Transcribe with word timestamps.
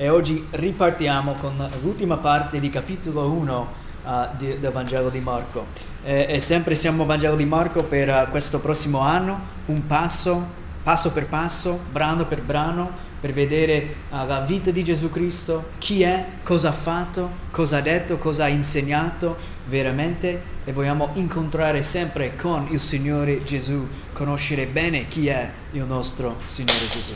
e 0.00 0.08
oggi 0.08 0.46
ripartiamo 0.52 1.34
con 1.34 1.52
l'ultima 1.82 2.16
parte 2.16 2.58
di 2.58 2.70
capitolo 2.70 3.30
1 3.32 3.72
uh, 4.02 4.10
di, 4.38 4.58
del 4.58 4.72
Vangelo 4.72 5.10
di 5.10 5.20
Marco. 5.20 5.66
E, 6.02 6.24
e, 6.26 6.40
sempre 6.40 6.74
siamo 6.74 7.04
Vangelo 7.04 7.36
di 7.36 7.44
Marco 7.44 7.84
per 7.84 8.08
uh, 8.08 8.30
questo 8.30 8.60
prossimo 8.60 9.00
anno, 9.00 9.38
un 9.66 9.86
passo, 9.86 10.42
passo 10.82 11.12
per 11.12 11.26
passo, 11.26 11.80
brano 11.92 12.24
per 12.24 12.40
brano, 12.40 12.90
per 13.20 13.34
vedere 13.34 13.96
uh, 14.08 14.24
la 14.24 14.40
vita 14.40 14.70
di 14.70 14.82
Gesù 14.82 15.10
Cristo, 15.10 15.72
chi 15.76 16.00
è, 16.00 16.28
cosa 16.44 16.70
ha 16.70 16.72
fatto, 16.72 17.28
cosa 17.50 17.76
ha 17.76 17.82
detto, 17.82 18.16
cosa 18.16 18.44
ha 18.44 18.48
insegnato 18.48 19.36
veramente 19.66 20.40
e 20.64 20.72
vogliamo 20.72 21.10
incontrare 21.16 21.82
sempre 21.82 22.34
con 22.36 22.68
il 22.70 22.80
Signore 22.80 23.44
Gesù, 23.44 23.86
conoscere 24.14 24.64
bene 24.64 25.08
chi 25.08 25.28
è 25.28 25.50
il 25.72 25.84
nostro 25.84 26.36
Signore 26.46 26.88
Gesù. 26.88 27.12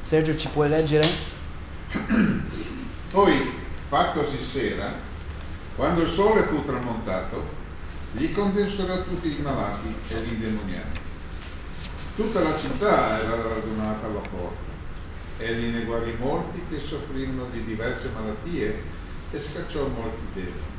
Sergio, 0.00 0.36
ci 0.36 0.48
puoi 0.48 0.68
leggere? 0.68 1.33
Poi, 3.10 3.52
fattosi 3.88 4.42
sera, 4.42 4.92
quando 5.76 6.02
il 6.02 6.08
sole 6.08 6.42
fu 6.42 6.64
tramontato, 6.64 7.62
gli 8.12 8.32
condensero 8.32 9.02
tutti 9.02 9.28
i 9.28 9.42
malati 9.42 9.94
e 10.08 10.20
gli 10.20 10.32
indemoniati. 10.32 11.00
Tutta 12.16 12.40
la 12.40 12.56
città 12.56 13.20
era 13.20 13.36
radunata 13.48 14.06
alla 14.06 14.20
porta. 14.20 14.72
Egli 15.38 15.74
ne 15.74 15.84
guarì 15.84 16.14
molti 16.18 16.60
che 16.70 16.78
soffrivano 16.78 17.48
di 17.50 17.64
diverse 17.64 18.10
malattie 18.14 18.82
e 19.32 19.40
scacciò 19.40 19.88
molti 19.88 20.22
demoni. 20.32 20.72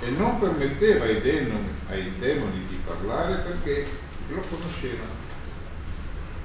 E 0.00 0.10
non 0.10 0.38
permetteva 0.40 1.04
ai 1.04 1.20
demoni, 1.20 1.68
ai 1.88 2.12
demoni 2.18 2.66
di 2.68 2.80
parlare 2.84 3.36
perché 3.36 3.86
lo 4.28 4.40
conoscevano. 4.48 5.25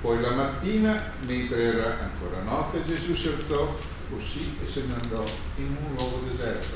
Poi 0.01 0.19
la 0.19 0.31
mattina, 0.31 1.11
mentre 1.27 1.61
era 1.61 1.99
ancora 1.99 2.41
notte, 2.41 2.83
Gesù 2.83 3.13
si 3.13 3.27
alzò, 3.27 3.71
uscì 4.09 4.57
e 4.59 4.67
se 4.67 4.83
ne 4.85 4.95
andò 4.99 5.23
in 5.57 5.75
un 5.79 5.95
luogo 5.95 6.25
deserto 6.27 6.75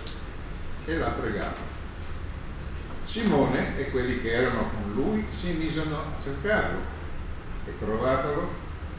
e 0.85 0.95
la 0.95 1.09
pregava. 1.09 1.73
Simone 3.03 3.79
e 3.79 3.89
quelli 3.89 4.21
che 4.21 4.31
erano 4.31 4.69
con 4.69 4.93
lui 4.93 5.25
si 5.31 5.53
misero 5.53 5.95
a 5.95 6.21
cercarlo 6.21 6.79
e 7.65 7.77
trovatelo 7.79 8.47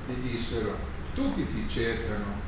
gli 0.09 0.31
dissero, 0.31 0.77
tutti 1.15 1.47
ti 1.47 1.69
cercano. 1.69 2.45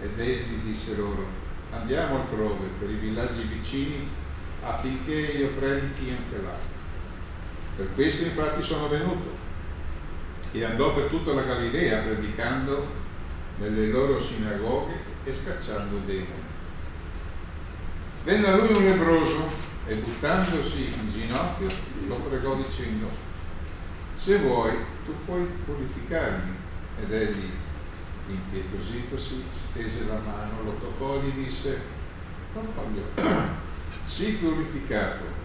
Ed 0.00 0.18
egli 0.18 0.56
disse 0.64 0.96
loro, 0.96 1.24
andiamo 1.70 2.16
altrove 2.16 2.66
per 2.80 2.90
i 2.90 2.96
villaggi 2.96 3.42
vicini 3.42 4.08
affinché 4.62 5.14
io 5.14 5.48
predichi 5.50 6.10
anche 6.10 6.42
là. 6.42 6.54
Per 7.76 7.94
questo 7.94 8.24
infatti 8.24 8.62
sono 8.62 8.88
venuto 8.88 9.45
e 10.52 10.64
andò 10.64 10.94
per 10.94 11.04
tutta 11.04 11.32
la 11.32 11.42
Galilea 11.42 12.02
predicando 12.02 12.86
nelle 13.58 13.86
loro 13.86 14.20
sinagoghe 14.20 14.94
e 15.24 15.34
scacciando 15.34 16.00
demoni. 16.04 16.44
Venne 18.24 18.46
a 18.46 18.56
lui 18.56 18.72
un 18.72 18.84
lebroso 18.84 19.48
e 19.86 19.94
buttandosi 19.94 20.92
in 21.00 21.08
ginocchio 21.08 21.68
lo 22.08 22.16
pregò 22.16 22.54
dicendo, 22.56 23.08
se 24.16 24.38
vuoi 24.38 24.74
tu 25.04 25.14
puoi 25.24 25.44
purificarmi. 25.64 26.64
Ed 26.98 27.12
egli, 27.12 27.50
impietositosi, 28.28 29.44
stese 29.52 30.06
la 30.06 30.18
mano, 30.18 30.62
lo 30.64 30.78
toccò 30.80 31.16
e 31.16 31.24
gli 31.24 31.44
disse, 31.44 31.80
non 32.54 32.66
voglio, 32.74 33.04
sii 34.06 34.32
purificato. 34.34 35.44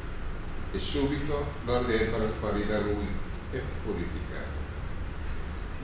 E 0.71 0.79
subito 0.79 1.45
la 1.65 1.81
lepre 1.81 2.25
apparì 2.25 2.65
da 2.65 2.79
lui 2.79 3.07
e 3.51 3.59
fu 3.59 3.91
purificato. 3.91 4.50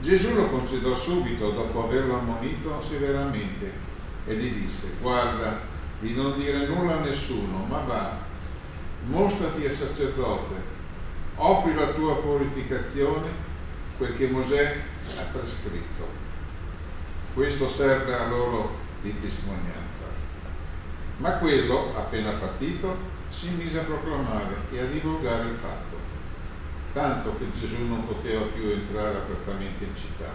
Gesù 0.00 0.32
lo 0.34 0.48
concedò 0.48 0.94
subito 0.94 1.50
dopo 1.50 1.84
averlo 1.84 2.18
ammonito 2.18 2.82
severamente 2.82 3.72
e 4.26 4.36
gli 4.36 4.64
disse, 4.64 4.92
guarda 5.00 5.60
di 5.98 6.14
non 6.14 6.38
dire 6.38 6.66
nulla 6.66 6.98
a 6.98 7.00
nessuno, 7.00 7.64
ma 7.68 7.78
va, 7.80 8.16
mostrati 9.06 9.66
al 9.66 9.72
sacerdote, 9.72 10.54
offri 11.34 11.74
la 11.74 11.88
tua 11.88 12.16
purificazione, 12.16 13.28
quel 13.96 14.16
che 14.16 14.28
Mosè 14.28 14.82
ha 15.18 15.22
prescritto. 15.32 16.06
Questo 17.34 17.68
serve 17.68 18.14
a 18.14 18.28
loro 18.28 18.76
di 19.02 19.20
testimonianza. 19.20 20.04
Ma 21.16 21.32
quello, 21.38 21.92
appena 21.96 22.30
partito, 22.32 22.96
si 23.30 23.50
mise 23.50 23.80
a 23.80 23.84
proclamare 23.84 24.56
e 24.70 24.78
a 24.80 24.84
divulgare 24.84 25.48
il 25.48 25.56
fatto 25.56 25.97
tanto 26.92 27.36
che 27.36 27.50
Gesù 27.50 27.84
non 27.86 28.06
poteva 28.06 28.42
più 28.46 28.70
entrare 28.70 29.16
apertamente 29.16 29.84
in 29.84 29.94
città, 29.94 30.30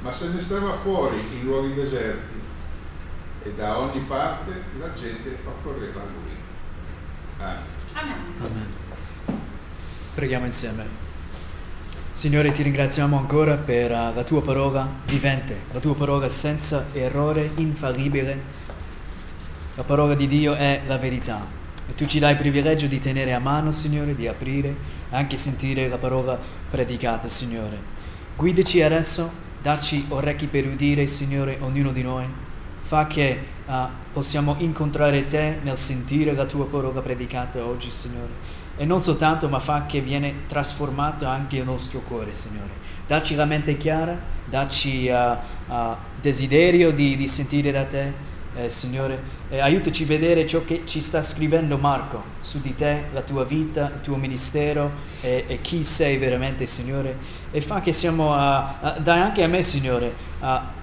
ma 0.00 0.12
se 0.12 0.30
ne 0.30 0.40
stava 0.40 0.74
fuori 0.78 1.20
in 1.34 1.44
luoghi 1.44 1.74
deserti 1.74 2.40
e 3.44 3.52
da 3.54 3.78
ogni 3.78 4.00
parte 4.00 4.52
la 4.78 4.92
gente 4.92 5.38
accorreva 5.44 6.00
a 6.00 6.04
lui. 6.04 6.36
Amen. 7.38 7.62
Amen. 7.92 8.16
Amen. 8.40 8.66
Preghiamo 10.14 10.46
insieme. 10.46 11.10
Signore, 12.12 12.52
ti 12.52 12.62
ringraziamo 12.62 13.16
ancora 13.16 13.54
per 13.56 13.90
uh, 13.90 14.14
la 14.14 14.22
tua 14.22 14.42
parola 14.42 14.88
vivente, 15.06 15.56
la 15.72 15.80
tua 15.80 15.94
parola 15.94 16.28
senza 16.28 16.86
errore, 16.92 17.50
infallibile. 17.56 18.60
La 19.74 19.82
parola 19.82 20.14
di 20.14 20.26
Dio 20.28 20.54
è 20.54 20.82
la 20.86 20.98
verità. 20.98 21.44
E 21.88 21.94
tu 21.94 22.04
ci 22.04 22.18
dai 22.18 22.32
il 22.32 22.38
privilegio 22.38 22.86
di 22.86 22.98
tenere 22.98 23.32
a 23.32 23.38
mano, 23.38 23.70
Signore, 23.70 24.14
di 24.14 24.28
aprire 24.28 25.00
anche 25.12 25.36
sentire 25.36 25.88
la 25.88 25.98
parola 25.98 26.38
predicata, 26.70 27.28
Signore. 27.28 27.78
Guidaci 28.36 28.82
adesso, 28.82 29.30
dacci 29.60 30.06
orecchi 30.08 30.46
per 30.46 30.66
udire, 30.66 31.06
Signore, 31.06 31.58
ognuno 31.60 31.92
di 31.92 32.02
noi. 32.02 32.26
Fa 32.80 33.06
che 33.06 33.38
uh, 33.66 33.72
possiamo 34.12 34.56
incontrare 34.58 35.26
Te 35.26 35.58
nel 35.62 35.76
sentire 35.76 36.34
la 36.34 36.44
Tua 36.44 36.66
parola 36.66 37.00
predicata 37.00 37.64
oggi, 37.64 37.90
Signore. 37.90 38.60
E 38.76 38.84
non 38.84 39.00
soltanto, 39.00 39.48
ma 39.48 39.58
fa 39.58 39.86
che 39.86 40.00
viene 40.00 40.46
trasformato 40.46 41.26
anche 41.26 41.56
il 41.56 41.64
nostro 41.64 42.00
cuore, 42.00 42.32
Signore. 42.32 42.70
Dacci 43.06 43.34
la 43.34 43.44
mente 43.44 43.76
chiara, 43.76 44.18
dacci 44.46 45.08
uh, 45.08 45.72
uh, 45.72 45.94
desiderio 46.20 46.92
di, 46.92 47.16
di 47.16 47.26
sentire 47.28 47.70
da 47.70 47.84
Te 47.84 48.30
eh, 48.56 48.68
Signore. 48.68 49.20
Eh, 49.48 49.60
aiutaci 49.60 50.04
a 50.04 50.06
vedere 50.06 50.46
ciò 50.46 50.64
che 50.64 50.82
ci 50.84 51.00
sta 51.00 51.22
scrivendo 51.22 51.78
Marco 51.78 52.22
su 52.40 52.60
di 52.60 52.74
te, 52.74 53.04
la 53.12 53.22
tua 53.22 53.44
vita, 53.44 53.92
il 53.94 54.00
tuo 54.02 54.16
ministero 54.16 54.90
e, 55.20 55.44
e 55.46 55.60
chi 55.60 55.84
sei 55.84 56.16
veramente, 56.16 56.66
Signore. 56.66 57.16
E 57.50 57.60
fa 57.60 57.80
che 57.80 57.92
siamo, 57.92 58.34
a, 58.34 58.78
a, 58.80 58.90
dai 58.98 59.20
anche 59.20 59.42
a 59.42 59.48
me, 59.48 59.62
Signore, 59.62 60.12
a 60.40 60.80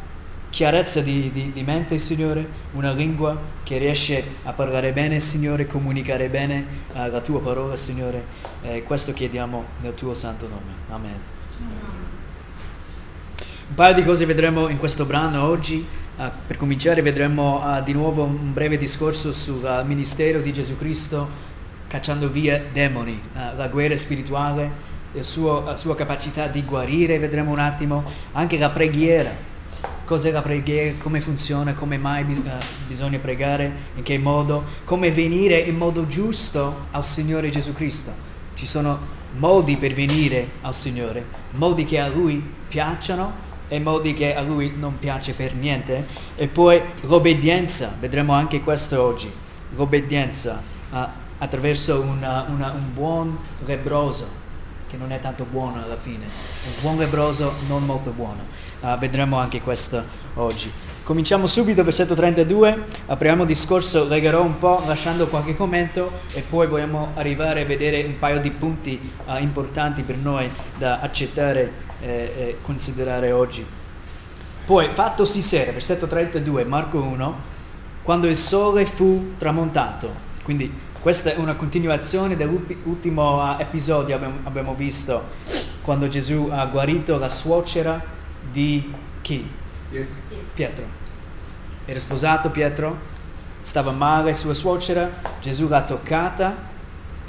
chiarezza 0.49 1.01
di, 1.01 1.29
di, 1.31 1.51
di, 1.51 1.63
mente, 1.63 1.97
Signore, 1.97 2.47
una 2.73 2.91
lingua 2.91 3.37
che 3.63 3.77
riesce 3.77 4.23
a 4.43 4.53
parlare 4.53 4.91
bene, 4.91 5.19
Signore, 5.19 5.67
comunicare 5.67 6.27
bene 6.27 6.65
uh, 6.93 7.09
la 7.11 7.21
tua 7.21 7.39
parola, 7.39 7.75
Signore. 7.75 8.23
Eh, 8.63 8.83
questo 8.83 9.13
chiediamo 9.13 9.63
nel 9.81 9.93
tuo 9.93 10.13
santo 10.13 10.47
nome. 10.47 10.73
Amen. 10.89 11.19
Un 13.69 13.75
paio 13.75 13.93
di 13.93 14.03
cose 14.03 14.25
vedremo 14.25 14.67
in 14.67 14.77
questo 14.77 15.05
brano 15.05 15.43
oggi. 15.43 15.85
Uh, 16.19 16.29
per 16.45 16.57
cominciare 16.57 17.01
vedremo 17.01 17.63
uh, 17.63 17.81
di 17.81 17.93
nuovo 17.93 18.23
un 18.23 18.51
breve 18.51 18.77
discorso 18.77 19.31
sul 19.31 19.63
uh, 19.63 19.85
ministero 19.85 20.41
di 20.41 20.51
Gesù 20.51 20.75
Cristo 20.75 21.29
cacciando 21.87 22.29
via 22.29 22.61
demoni, 22.73 23.19
la 23.55 23.67
guerra 23.69 23.95
spirituale, 23.95 24.69
suo, 25.21 25.63
la 25.63 25.77
sua 25.77 25.95
capacità 25.95 26.47
di 26.47 26.63
guarire, 26.63 27.17
vedremo 27.17 27.51
un 27.51 27.57
attimo, 27.57 28.03
anche 28.33 28.59
la 28.59 28.69
preghiera, 28.69 29.31
cos'è 30.05 30.29
la 30.29 30.41
preghiera, 30.41 30.97
come 30.99 31.19
funziona, 31.19 31.73
come 31.73 31.97
mai 31.97 32.25
bis- 32.25 32.43
bisogna 32.85 33.17
pregare, 33.17 33.71
in 33.95 34.03
che 34.03 34.19
modo, 34.19 34.65
come 34.83 35.09
venire 35.09 35.57
in 35.57 35.77
modo 35.77 36.05
giusto 36.05 36.87
al 36.91 37.03
Signore 37.03 37.49
Gesù 37.49 37.71
Cristo. 37.71 38.11
Ci 38.53 38.67
sono 38.67 38.99
modi 39.37 39.77
per 39.77 39.93
venire 39.93 40.49
al 40.61 40.75
Signore, 40.75 41.25
modi 41.51 41.85
che 41.85 41.99
a 41.99 42.07
Lui 42.07 42.43
piacciono 42.67 43.47
e 43.69 43.79
modi 43.79 44.13
che 44.13 44.35
a 44.35 44.41
lui 44.41 44.73
non 44.77 44.99
piace 44.99 45.33
per 45.33 45.53
niente. 45.53 46.05
E 46.35 46.47
poi 46.47 46.81
l'obbedienza, 47.01 47.95
vedremo 47.97 48.33
anche 48.33 48.61
questo 48.61 49.01
oggi, 49.01 49.31
l'obbedienza 49.75 50.61
uh, 50.89 50.97
attraverso 51.37 52.01
una, 52.01 52.45
una, 52.49 52.71
un 52.71 52.93
buon 52.93 53.37
lebroso, 53.65 54.37
che 54.89 54.97
non 54.97 55.11
è 55.11 55.19
tanto 55.19 55.45
buono 55.49 55.81
alla 55.81 55.95
fine, 55.95 56.25
un 56.25 56.81
buon 56.81 56.97
lebroso 56.97 57.53
non 57.67 57.85
molto 57.85 58.11
buono. 58.11 58.57
Uh, 58.81 58.97
vedremo 58.97 59.37
anche 59.37 59.61
questo 59.61 60.03
oggi. 60.35 60.71
Cominciamo 61.03 61.47
subito, 61.47 61.83
versetto 61.83 62.13
32, 62.13 62.85
apriamo 63.07 63.41
il 63.41 63.47
discorso, 63.47 64.07
legherò 64.07 64.43
un 64.43 64.59
po' 64.59 64.83
lasciando 64.85 65.25
qualche 65.27 65.55
commento 65.55 66.11
e 66.33 66.41
poi 66.41 66.67
vogliamo 66.67 67.13
arrivare 67.15 67.61
a 67.61 67.65
vedere 67.65 68.03
un 68.03 68.19
paio 68.19 68.39
di 68.39 68.51
punti 68.51 69.11
uh, 69.25 69.41
importanti 69.41 70.03
per 70.03 70.17
noi 70.17 70.47
da 70.77 70.99
accettare 70.99 71.87
eh, 72.01 72.57
considerare 72.61 73.31
oggi. 73.31 73.65
Poi, 74.65 74.87
fattosi 74.89 75.41
sera, 75.41 75.71
versetto 75.71 76.05
32, 76.05 76.63
Marco 76.63 77.01
1, 77.01 77.41
quando 78.03 78.27
il 78.27 78.35
sole 78.35 78.85
fu 78.85 79.33
tramontato. 79.37 80.27
Quindi 80.43 80.71
questa 81.01 81.33
è 81.33 81.37
una 81.37 81.55
continuazione 81.55 82.35
dell'ultimo 82.35 83.41
uh, 83.41 83.59
episodio 83.59 84.15
abbiamo, 84.15 84.39
abbiamo 84.43 84.73
visto 84.75 85.27
quando 85.81 86.07
Gesù 86.07 86.49
ha 86.51 86.65
guarito 86.65 87.17
la 87.17 87.29
suocera 87.29 88.03
di 88.51 88.93
chi? 89.21 89.49
Pietro. 90.53 90.83
era 91.85 91.99
sposato 91.99 92.49
Pietro, 92.49 92.97
stava 93.61 93.91
male 93.91 94.33
sua 94.33 94.53
suocera, 94.53 95.09
Gesù 95.39 95.67
l'ha 95.67 95.83
toccata, 95.83 96.55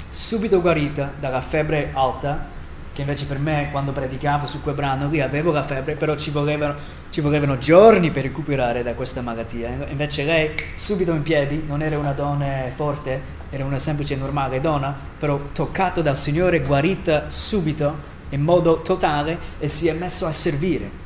subito 0.09 0.61
guarita 0.61 1.11
dalla 1.19 1.41
febbre 1.41 1.91
alta 1.93 2.59
che 2.93 3.01
invece 3.01 3.25
per 3.25 3.39
me 3.39 3.69
quando 3.71 3.93
predicavo 3.93 4.45
su 4.45 4.61
quel 4.61 4.75
brano 4.75 5.07
lì 5.07 5.21
avevo 5.21 5.51
la 5.51 5.63
febbre, 5.63 5.95
però 5.95 6.15
ci 6.15 6.29
volevano, 6.29 6.75
ci 7.09 7.21
volevano 7.21 7.57
giorni 7.57 8.11
per 8.11 8.23
recuperare 8.23 8.83
da 8.83 8.93
questa 8.95 9.21
malattia. 9.21 9.87
Invece 9.89 10.23
lei 10.23 10.53
subito 10.75 11.13
in 11.13 11.21
piedi, 11.21 11.63
non 11.65 11.81
era 11.81 11.97
una 11.97 12.11
donna 12.11 12.69
forte, 12.73 13.39
era 13.49 13.63
una 13.63 13.77
semplice 13.77 14.15
normale 14.15 14.59
donna, 14.59 14.93
però 15.17 15.39
toccato 15.53 16.01
dal 16.01 16.17
Signore, 16.17 16.59
guarita 16.59 17.29
subito, 17.29 18.09
in 18.29 18.41
modo 18.41 18.81
totale, 18.81 19.37
e 19.59 19.67
si 19.69 19.87
è 19.87 19.93
messo 19.93 20.25
a 20.25 20.31
servire. 20.31 20.99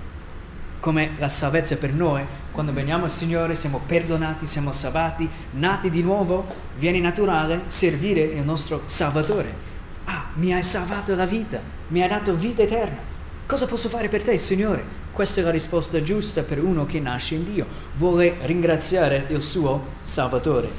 Come 0.80 1.12
la 1.18 1.30
salvezza 1.30 1.78
per 1.78 1.94
noi, 1.94 2.24
quando 2.52 2.74
veniamo 2.74 3.06
al 3.06 3.12
Signore 3.12 3.56
siamo 3.56 3.82
perdonati, 3.86 4.48
siamo 4.48 4.72
salvati, 4.72 5.28
nati 5.52 5.90
di 5.90 6.02
nuovo, 6.02 6.46
viene 6.78 7.00
naturale 7.00 7.64
servire 7.68 8.22
il 8.22 8.44
nostro 8.44 8.82
Salvatore 8.86 9.74
Ah, 10.06 10.30
mi 10.36 10.54
hai 10.54 10.64
salvato 10.64 11.16
la 11.16 11.26
vita, 11.26 11.60
mi 11.90 12.02
hai 12.02 12.08
dato 12.08 12.36
vita 12.36 12.62
eterna. 12.62 13.14
Cosa 13.46 13.66
posso 13.68 13.90
fare 13.90 14.10
per 14.10 14.24
te, 14.24 14.38
Signore? 14.38 15.04
Questa 15.12 15.42
è 15.42 15.44
la 15.44 15.52
risposta 15.52 16.02
giusta 16.02 16.44
per 16.44 16.64
uno 16.64 16.86
che 16.86 17.00
nasce 17.00 17.36
in 17.36 17.44
Dio. 17.44 17.66
Vuole 17.96 18.36
ringraziare 18.42 19.26
il 19.30 19.42
suo 19.42 19.86
Salvatore. 20.04 20.70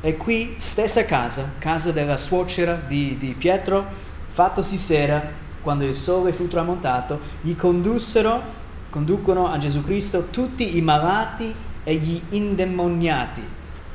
E 0.00 0.16
qui, 0.16 0.54
stessa 0.56 1.04
casa, 1.04 1.52
casa 1.58 1.92
della 1.92 2.16
suocera 2.16 2.74
di, 2.74 3.16
di 3.18 3.34
Pietro, 3.36 3.86
fattosi 4.28 4.78
sera, 4.78 5.22
quando 5.62 5.84
il 5.84 5.94
sole 5.94 6.32
fu 6.32 6.48
tramontato, 6.48 7.20
gli 7.42 7.54
condussero, 7.54 8.42
conducono 8.88 9.48
a 9.48 9.58
Gesù 9.58 9.82
Cristo 9.82 10.28
tutti 10.30 10.76
i 10.76 10.80
malati 10.80 11.54
e 11.84 11.94
gli 11.94 12.20
indemoniati. 12.30 13.42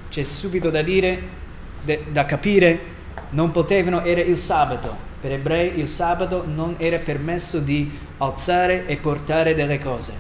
C'è 0.10 0.24
subito 0.24 0.70
da 0.70 0.82
dire, 0.82 1.22
de, 1.84 2.06
da 2.12 2.26
capire 2.26 2.94
non 3.30 3.52
potevano, 3.52 4.04
era 4.04 4.22
il 4.22 4.38
sabato. 4.38 5.14
Per 5.20 5.32
ebrei 5.32 5.80
il 5.80 5.90
sabato 5.90 6.46
non 6.46 6.76
era 6.78 6.98
permesso 6.98 7.60
di 7.60 7.92
alzare 8.18 8.86
e 8.86 8.98
portare 8.98 9.54
delle 9.56 9.80
cose. 9.80 10.14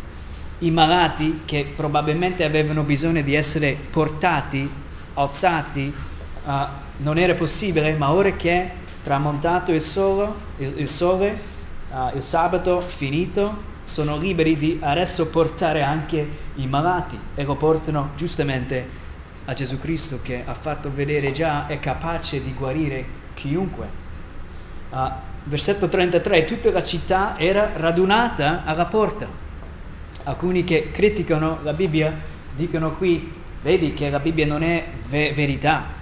I 0.60 0.72
malati 0.72 1.42
che 1.46 1.72
probabilmente 1.76 2.44
avevano 2.44 2.84
bisogno 2.84 3.22
di 3.22 3.36
essere 3.36 3.78
portati, 3.90 4.70
alzati, 5.14 5.94
uh, 6.46 6.52
non 6.98 7.18
era 7.18 7.34
possibile, 7.34 7.94
ma 7.94 8.12
ora 8.12 8.32
che 8.32 8.70
tramontato 9.04 9.72
il 9.72 9.82
sole, 9.82 10.28
il, 10.58 10.74
il, 10.78 10.90
sole, 10.90 11.38
uh, 11.92 12.16
il 12.16 12.24
sabato 12.24 12.82
finito, 12.82 13.74
sono 13.84 14.18
liberi 14.18 14.56
di 14.56 14.80
adesso 14.82 15.28
portare 15.28 15.84
anche 15.84 16.28
i 16.56 16.68
malati 16.68 17.18
e 17.36 17.44
lo 17.44 17.56
portano 17.56 18.12
giustamente 18.16 19.04
a 19.46 19.54
Gesù 19.54 19.80
Cristo 19.80 20.20
che 20.22 20.44
ha 20.46 20.54
fatto 20.54 20.92
vedere 20.92 21.32
già 21.32 21.68
è 21.68 21.80
capace 21.80 22.44
di 22.44 22.54
guarire 22.54 23.06
chiunque. 23.34 24.04
Uh, 24.90 25.10
versetto 25.44 25.88
33, 25.88 26.46
tutta 26.46 26.72
la 26.72 26.84
città 26.84 27.38
era 27.38 27.72
radunata 27.76 28.64
alla 28.66 28.86
porta. 28.86 29.28
Alcuni 30.24 30.64
che 30.64 30.90
criticano 30.92 31.60
la 31.62 31.74
Bibbia 31.74 32.14
dicono 32.56 32.92
qui, 32.94 33.32
vedi 33.62 33.94
che 33.94 34.10
la 34.10 34.20
Bibbia 34.20 34.48
non 34.48 34.64
è 34.64 34.88
ve- 35.08 35.34
verità. 35.34 35.94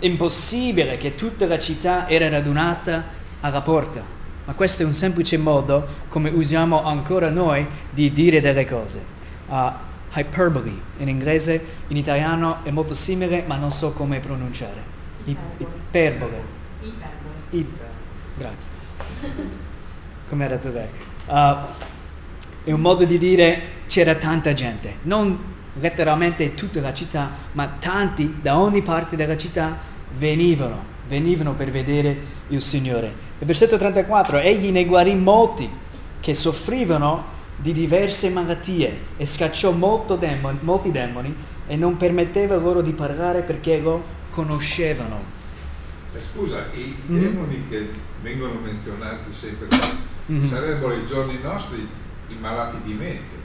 Impossibile 0.00 0.96
che 0.96 1.14
tutta 1.14 1.46
la 1.46 1.58
città 1.58 2.08
era 2.08 2.28
radunata 2.28 3.04
alla 3.40 3.62
porta. 3.62 4.02
Ma 4.44 4.52
questo 4.52 4.82
è 4.82 4.86
un 4.86 4.92
semplice 4.92 5.38
modo 5.38 5.86
come 6.08 6.28
usiamo 6.28 6.82
ancora 6.84 7.30
noi 7.30 7.66
di 7.90 8.12
dire 8.12 8.40
delle 8.40 8.66
cose. 8.66 9.02
Uh, 9.46 9.88
hyperbole 10.12 10.72
in 10.98 11.08
inglese, 11.08 11.64
in 11.88 11.96
italiano 11.96 12.64
è 12.64 12.70
molto 12.70 12.94
simile 12.94 13.44
ma 13.46 13.56
non 13.56 13.70
so 13.70 13.92
come 13.92 14.20
pronunciare. 14.20 14.82
Iperbole. 15.24 16.42
Iperbole. 17.50 17.88
Grazie. 18.36 18.70
come 20.28 20.44
ha 20.44 20.48
detto 20.48 20.70
lei. 20.72 20.88
Uh, 21.26 21.88
è 22.64 22.72
un 22.72 22.80
modo 22.80 23.04
di 23.04 23.18
dire 23.18 23.78
c'era 23.86 24.14
tanta 24.14 24.52
gente, 24.52 24.98
non 25.02 25.38
letteralmente 25.74 26.54
tutta 26.54 26.80
la 26.80 26.94
città, 26.94 27.30
ma 27.52 27.66
tanti 27.78 28.38
da 28.40 28.58
ogni 28.58 28.82
parte 28.82 29.16
della 29.16 29.36
città 29.36 29.78
venivano, 30.16 30.84
venivano 31.08 31.54
per 31.54 31.70
vedere 31.70 32.16
il 32.48 32.60
Signore. 32.60 33.12
Il 33.38 33.46
versetto 33.46 33.76
34, 33.76 34.38
egli 34.38 34.70
ne 34.70 34.84
guarì 34.84 35.14
molti 35.14 35.68
che 36.20 36.34
soffrivano 36.34 37.38
di 37.60 37.72
diverse 37.72 38.30
malattie 38.30 39.00
e 39.16 39.26
scacciò 39.26 39.72
demoni, 39.72 40.58
molti 40.62 40.90
demoni 40.90 41.34
e 41.66 41.76
non 41.76 41.96
permetteva 41.96 42.56
loro 42.56 42.80
di 42.80 42.92
parlare 42.92 43.42
perché 43.42 43.78
lo 43.78 44.02
conoscevano. 44.30 45.38
Eh, 46.14 46.18
scusa, 46.20 46.66
i 46.72 46.96
mm-hmm. 47.10 47.22
demoni 47.22 47.64
che 47.68 47.88
vengono 48.22 48.54
menzionati 48.64 49.32
sempre 49.32 49.68
mm-hmm. 50.30 50.44
sarebbero 50.44 50.94
i 50.94 51.04
giorni 51.04 51.38
nostri 51.42 51.86
i 52.28 52.36
malati 52.40 52.76
di 52.82 52.94
mente. 52.94 53.38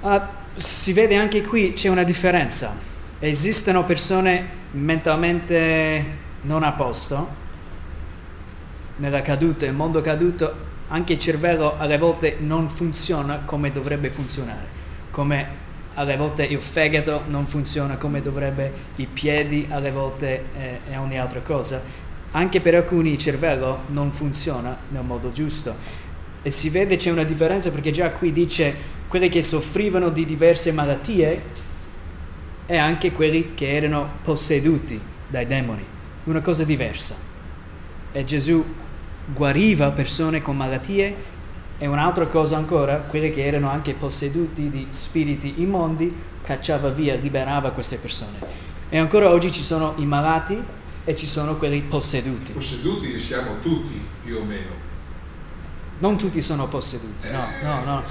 Uh, 0.00 0.20
si 0.54 0.92
vede 0.92 1.16
anche 1.16 1.42
qui 1.42 1.72
c'è 1.72 1.88
una 1.88 2.04
differenza. 2.04 2.76
Esistono 3.18 3.84
persone 3.84 4.56
mentalmente 4.72 6.16
non 6.42 6.62
a 6.62 6.72
posto 6.72 7.46
nella 8.96 9.22
caduta, 9.22 9.66
nel 9.66 9.74
mondo 9.74 10.00
caduto 10.00 10.66
anche 10.88 11.14
il 11.14 11.18
cervello 11.18 11.74
alle 11.78 11.98
volte 11.98 12.36
non 12.40 12.68
funziona 12.68 13.40
come 13.44 13.70
dovrebbe 13.70 14.10
funzionare, 14.10 14.66
come 15.10 15.66
alle 15.94 16.16
volte 16.16 16.44
il 16.44 16.62
fegato 16.62 17.24
non 17.26 17.46
funziona 17.46 17.96
come 17.96 18.22
dovrebbe, 18.22 18.72
i 18.96 19.06
piedi 19.06 19.66
alle 19.68 19.90
volte 19.90 20.42
eh, 20.56 20.78
è 20.90 20.98
ogni 20.98 21.18
altra 21.18 21.40
cosa. 21.40 21.82
Anche 22.30 22.60
per 22.60 22.74
alcuni 22.74 23.12
il 23.12 23.18
cervello 23.18 23.82
non 23.88 24.12
funziona 24.12 24.76
nel 24.88 25.02
modo 25.02 25.32
giusto. 25.32 25.74
E 26.42 26.50
si 26.50 26.68
vede 26.70 26.96
c'è 26.96 27.10
una 27.10 27.24
differenza 27.24 27.70
perché 27.70 27.90
già 27.90 28.10
qui 28.10 28.32
dice 28.32 28.74
quelli 29.08 29.28
che 29.28 29.42
soffrivano 29.42 30.10
di 30.10 30.24
diverse 30.24 30.70
malattie 30.70 31.42
e 32.66 32.76
anche 32.76 33.10
quelli 33.10 33.54
che 33.54 33.74
erano 33.74 34.08
posseduti 34.22 35.00
dai 35.26 35.46
demoni. 35.46 35.84
Una 36.24 36.40
cosa 36.40 36.62
diversa. 36.64 37.16
E 38.12 38.24
Gesù 38.24 38.64
guariva 39.32 39.90
persone 39.90 40.40
con 40.40 40.56
malattie 40.56 41.36
e 41.78 41.86
un'altra 41.86 42.26
cosa 42.26 42.56
ancora, 42.56 42.96
quelli 42.96 43.30
che 43.30 43.46
erano 43.46 43.70
anche 43.70 43.94
posseduti 43.94 44.68
di 44.68 44.86
spiriti 44.90 45.54
immondi, 45.62 46.12
cacciava 46.42 46.88
via, 46.88 47.14
liberava 47.14 47.70
queste 47.70 47.98
persone. 47.98 48.38
E 48.88 48.98
ancora 48.98 49.30
oggi 49.30 49.52
ci 49.52 49.62
sono 49.62 49.94
i 49.98 50.06
malati 50.06 50.60
e 51.04 51.14
ci 51.14 51.26
sono 51.26 51.56
quelli 51.56 51.80
posseduti. 51.82 52.52
Posseduti 52.52 53.18
siamo 53.20 53.60
tutti 53.60 54.04
più 54.24 54.38
o 54.38 54.42
meno. 54.42 54.86
Non 56.00 56.16
tutti 56.16 56.42
sono 56.42 56.66
posseduti, 56.68 57.28
no, 57.30 57.44
no, 57.62 57.84
no. 57.84 58.02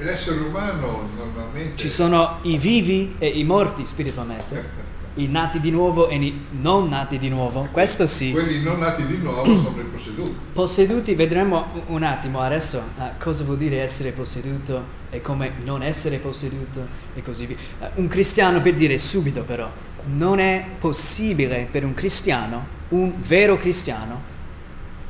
L'essere 0.00 0.40
umano 0.40 1.08
normalmente... 1.16 1.76
Ci 1.76 1.88
sono 1.88 2.38
i 2.42 2.56
vivi 2.58 3.16
e 3.18 3.26
i 3.26 3.44
morti 3.44 3.84
spiritualmente. 3.86 4.86
i 5.18 5.26
nati 5.26 5.58
di 5.60 5.70
nuovo 5.70 6.08
e 6.08 6.16
i 6.16 6.40
non 6.50 6.88
nati 6.88 7.18
di 7.18 7.28
nuovo, 7.28 7.68
questo 7.72 8.06
sì. 8.06 8.30
Quelli 8.30 8.62
non 8.62 8.78
nati 8.78 9.04
di 9.04 9.18
nuovo 9.18 9.44
sono 9.44 9.80
i 9.80 9.84
posseduti. 9.84 10.34
Posseduti, 10.52 11.14
vedremo 11.14 11.66
un 11.86 12.02
attimo 12.02 12.40
adesso 12.40 12.82
uh, 12.96 13.02
cosa 13.18 13.44
vuol 13.44 13.58
dire 13.58 13.80
essere 13.80 14.12
posseduto 14.12 14.96
e 15.10 15.20
come 15.20 15.54
non 15.64 15.82
essere 15.82 16.18
posseduto 16.18 16.86
e 17.14 17.22
così 17.22 17.46
via. 17.46 17.56
Uh, 17.80 18.00
un 18.00 18.08
cristiano, 18.08 18.60
per 18.60 18.74
dire 18.74 18.96
subito 18.98 19.42
però, 19.42 19.70
non 20.06 20.38
è 20.38 20.64
possibile 20.78 21.66
per 21.70 21.84
un 21.84 21.94
cristiano, 21.94 22.66
un 22.90 23.12
vero 23.18 23.56
cristiano, 23.56 24.36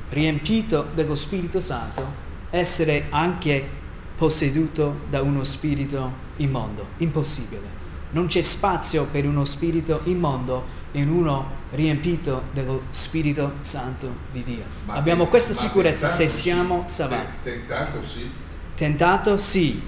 riempito 0.09 0.89
dello 0.95 1.15
Spirito 1.15 1.61
Santo, 1.61 2.27
essere 2.51 3.07
anche 3.11 3.77
posseduto 4.17 5.01
da 5.09 5.21
uno 5.21 5.45
spirito 5.45 6.27
immondo. 6.37 6.87
Impossibile. 6.99 7.78
Non 8.11 8.27
c'è 8.27 8.43
spazio 8.43 9.05
per 9.05 9.27
uno 9.27 9.45
spirito 9.45 10.01
immondo 10.05 10.77
in 10.93 11.11
uno 11.11 11.57
riempito 11.71 12.45
dello 12.53 12.85
Spirito 12.91 13.57
Santo 13.61 14.15
di 14.33 14.43
Dio. 14.43 14.65
Ma 14.87 14.95
Abbiamo 14.95 15.25
te, 15.25 15.31
questa 15.31 15.53
sicurezza 15.53 16.09
se 16.09 16.27
siamo 16.27 16.85
sì. 16.87 16.95
salvati. 16.95 17.35
Tentato 17.43 18.07
sì. 18.07 18.31
Tentato 18.75 19.37
sì. 19.37 19.81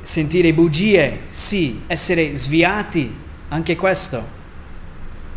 Sentire 0.00 0.54
bugie 0.54 1.22
sì. 1.26 1.82
Essere 1.86 2.36
sviati 2.36 3.14
anche 3.48 3.76
questo. 3.76 4.40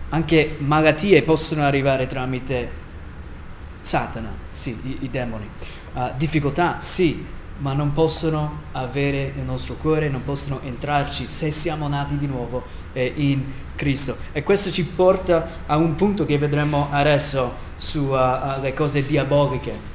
Anche 0.10 0.56
malattie 0.60 1.24
possono 1.24 1.64
arrivare 1.64 2.06
tramite 2.06 2.84
Satana, 3.82 4.32
sì, 4.50 4.78
i, 4.84 4.98
i 5.02 5.10
demoni. 5.10 5.48
Uh, 5.94 6.12
difficoltà 6.18 6.80
sì, 6.80 7.24
ma 7.58 7.74
non 7.74 7.94
possono 7.94 8.64
avere 8.74 9.34
il 9.36 9.44
nostro 9.44 9.76
cuore, 9.76 10.10
non 10.10 10.24
possono 10.24 10.60
entrarci 10.64 11.28
se 11.28 11.52
siamo 11.52 11.88
nati 11.88 12.18
di 12.18 12.28
nuovo 12.28 12.64
eh, 12.94 13.14
in 13.16 13.44
Cristo. 13.76 14.18
E 14.32 14.44
questo 14.44 14.72
ci 14.72 14.86
porta 14.86 15.50
a 15.66 15.78
un 15.78 15.96
punto 15.96 16.26
che 16.26 16.38
vedremo 16.38 16.88
adesso 16.92 17.64
sulle 17.76 18.70
uh, 18.70 18.74
cose 18.74 19.06
diaboliche. 19.06 19.94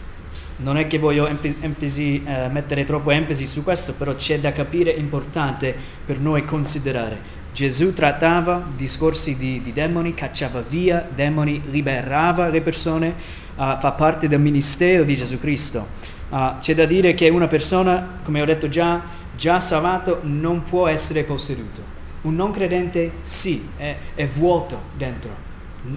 non 0.59 0.77
è 0.77 0.87
che 0.87 0.99
voglio 0.99 1.27
enfasi, 1.27 2.23
eh, 2.23 2.49
mettere 2.49 2.85
troppo 2.85 3.11
enfasi 3.11 3.47
su 3.47 3.63
questo, 3.63 3.95
però 3.95 4.15
c'è 4.15 4.41
da 4.41 4.53
capire 4.53 4.91
importante 4.91 5.75
per 6.05 6.19
noi 6.19 6.45
considerare. 6.45 7.39
Gesù 7.53 7.93
trattava 7.93 8.63
discorsi 8.77 9.37
di, 9.37 9.61
di 9.61 9.73
demoni, 9.73 10.13
cacciava 10.13 10.61
via 10.61 11.07
demoni, 11.13 11.63
liberava 11.71 12.49
le 12.49 12.61
persone, 12.61 13.15
uh, 13.57 13.79
fa 13.79 13.93
parte 13.93 14.29
del 14.29 14.41
ministero 14.41 15.05
di 15.05 15.17
Gesù 15.17 15.39
Cristo. 15.39 16.19
Uh, 16.31 16.59
c'è 16.59 16.75
da 16.75 16.87
dire 16.87 17.15
che 17.15 17.29
una 17.29 17.49
persona, 17.49 18.19
come 18.23 18.41
ho 18.41 18.45
detto 18.45 18.69
già, 18.69 19.03
già 19.37 19.61
salvato 19.61 20.21
non 20.23 20.63
può 20.63 20.87
essere 20.87 21.25
posseduto. 21.25 21.99
Un 22.23 22.35
non 22.35 22.51
credente 22.51 23.13
sì, 23.23 23.69
è, 23.77 23.97
è 24.15 24.27
vuoto 24.27 24.81
dentro 24.97 25.49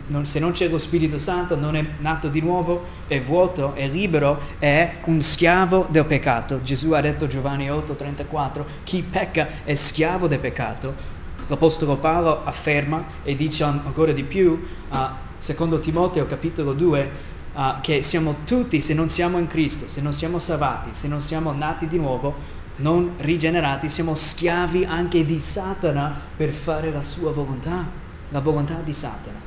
non, 0.08 0.26
se 0.26 0.40
non 0.40 0.52
c'è 0.52 0.68
lo 0.70 0.78
Spirito 0.78 1.18
Santo, 1.18 1.56
non 1.56 1.76
è 1.76 1.86
nato 2.00 2.30
di 2.30 2.40
nuovo, 2.40 2.86
è 3.08 3.20
vuoto, 3.20 3.74
è 3.74 3.88
libero, 3.88 4.40
è 4.60 5.00
un 5.06 5.22
schiavo 5.22 5.88
del 5.90 6.06
peccato. 6.06 6.62
Gesù 6.62 6.92
ha 6.92 7.02
detto 7.02 7.28
Giovanni 7.28 7.70
8:34, 7.70 8.66
chi 8.84 9.04
pecca 9.04 9.48
è 9.64 9.74
schiavo 9.74 10.28
del 10.28 10.40
peccato. 10.40 11.22
L'Apostolo 11.48 11.98
Paolo 11.98 12.46
afferma 12.46 13.04
e 13.24 13.36
dice 13.36 13.64
ancora 13.64 14.14
di 14.14 14.24
più, 14.24 14.52
uh, 14.90 14.98
secondo 15.38 15.80
Timoteo 15.80 16.26
capitolo 16.26 16.72
2, 16.72 17.12
uh, 17.54 17.80
che 17.82 18.02
siamo 18.02 18.38
tutti, 18.46 18.82
se 18.82 18.94
non 18.94 19.10
siamo 19.10 19.38
in 19.38 19.48
Cristo, 19.48 19.88
se 19.88 20.02
non 20.02 20.14
siamo 20.14 20.40
salvati, 20.40 20.94
se 20.94 21.08
non 21.08 21.20
siamo 21.20 21.52
nati 21.52 21.88
di 21.88 21.98
nuovo, 21.98 22.62
non 22.78 23.14
rigenerati, 23.18 23.90
siamo 23.90 24.16
schiavi 24.16 24.86
anche 24.86 25.24
di 25.26 25.40
Satana 25.40 26.20
per 26.36 26.52
fare 26.52 26.92
la 26.92 27.02
sua 27.02 27.32
volontà, 27.32 27.86
la 28.30 28.40
volontà 28.40 28.82
di 28.82 28.94
Satana. 28.94 29.40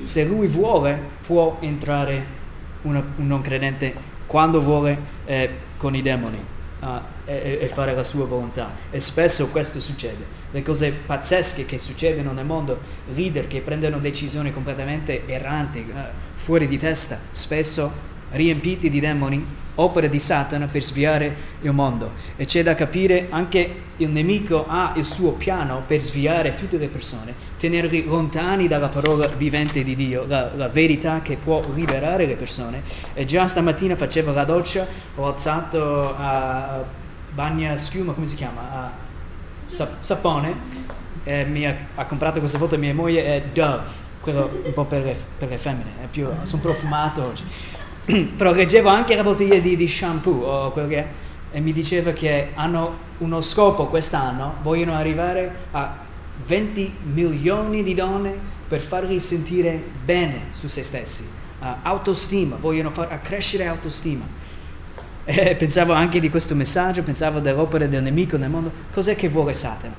Se 0.00 0.24
lui 0.24 0.48
vuole 0.48 1.00
può 1.24 1.58
entrare 1.60 2.26
una, 2.82 3.02
un 3.16 3.26
non 3.26 3.40
credente 3.40 3.94
quando 4.26 4.60
vuole 4.60 4.98
eh, 5.24 5.50
con 5.76 5.94
i 5.94 6.02
demoni. 6.02 6.44
Uh, 6.80 7.13
e, 7.24 7.58
e, 7.60 7.68
fare 7.68 7.94
la 7.94 8.02
sua 8.02 8.26
volontà 8.26 8.70
e 8.90 9.00
spesso 9.00 9.48
questo 9.48 9.80
succede 9.80 10.42
le 10.50 10.62
cose 10.62 10.92
pazzesche 10.92 11.64
che 11.64 11.78
succedono 11.78 12.32
nel 12.32 12.44
mondo 12.44 12.78
leader 13.14 13.46
che 13.46 13.60
prendono 13.60 13.98
decisioni 13.98 14.52
completamente 14.52 15.26
erranti 15.26 15.78
uh, 15.78 15.98
fuori 16.34 16.68
di 16.68 16.76
testa 16.76 17.18
spesso 17.30 18.12
riempiti 18.34 18.90
di 18.90 19.00
demoni, 19.00 19.44
opere 19.76 20.08
di 20.08 20.18
Satana 20.18 20.66
per 20.66 20.82
sviare 20.82 21.36
il 21.62 21.72
mondo. 21.72 22.12
E 22.36 22.44
c'è 22.44 22.62
da 22.62 22.74
capire 22.74 23.26
anche 23.30 23.82
il 23.98 24.10
nemico 24.10 24.66
ha 24.66 24.92
il 24.96 25.04
suo 25.04 25.32
piano 25.32 25.82
per 25.86 26.00
sviare 26.00 26.54
tutte 26.54 26.76
le 26.76 26.88
persone, 26.88 27.34
tenerli 27.56 28.04
lontani 28.06 28.66
dalla 28.66 28.88
parola 28.88 29.26
vivente 29.28 29.82
di 29.82 29.94
Dio, 29.94 30.24
la, 30.26 30.50
la 30.54 30.68
verità 30.68 31.22
che 31.22 31.36
può 31.36 31.62
liberare 31.74 32.26
le 32.26 32.36
persone. 32.36 32.82
E 33.14 33.24
già 33.24 33.46
stamattina 33.46 33.96
facevo 33.96 34.32
la 34.32 34.44
doccia, 34.44 34.86
ho 35.14 35.26
alzato 35.26 36.14
a 36.16 37.02
bagna 37.34 37.76
schiuma, 37.76 38.12
come 38.12 38.26
si 38.26 38.36
chiama? 38.36 38.60
A 38.70 38.92
sapone. 40.00 40.92
E 41.24 41.44
mi 41.44 41.66
ha, 41.66 41.74
ha 41.94 42.04
comprato 42.04 42.38
questa 42.38 42.58
volta 42.58 42.76
mia 42.76 42.94
moglie 42.94 43.24
è 43.24 43.42
Dove 43.52 44.02
quello 44.20 44.62
un 44.64 44.72
po' 44.72 44.84
per 44.84 45.02
le, 45.04 45.16
per 45.38 45.48
le 45.48 45.58
femmine, 45.58 45.90
più, 46.10 46.26
sono 46.42 46.62
profumato 46.62 47.24
oggi. 47.24 47.44
però 48.36 48.52
leggevo 48.52 48.88
anche 48.88 49.14
la 49.14 49.22
bottiglia 49.22 49.58
di, 49.58 49.76
di 49.76 49.88
shampoo 49.88 50.46
o 50.46 50.70
quello 50.70 50.88
che 50.88 50.98
è, 50.98 51.06
e 51.52 51.60
mi 51.60 51.72
diceva 51.72 52.12
che 52.12 52.50
hanno 52.54 52.98
uno 53.18 53.40
scopo 53.40 53.86
quest'anno, 53.86 54.56
vogliono 54.62 54.94
arrivare 54.94 55.66
a 55.70 55.98
20 56.44 56.94
milioni 57.12 57.82
di 57.82 57.94
donne 57.94 58.36
per 58.66 58.80
farli 58.80 59.20
sentire 59.20 59.82
bene 60.04 60.46
su 60.50 60.66
se 60.66 60.82
stessi, 60.82 61.28
uh, 61.60 61.66
autostima, 61.82 62.56
vogliono 62.58 62.90
far 62.90 63.20
crescere 63.20 63.66
autostima. 63.66 64.26
E 65.24 65.56
pensavo 65.56 65.92
anche 65.92 66.20
di 66.20 66.28
questo 66.28 66.54
messaggio, 66.54 67.02
pensavo 67.02 67.40
dell'opera 67.40 67.86
del 67.86 68.02
nemico 68.02 68.36
nel 68.36 68.50
mondo, 68.50 68.70
cos'è 68.92 69.14
che 69.16 69.28
vuole 69.28 69.54
Satana? 69.54 69.94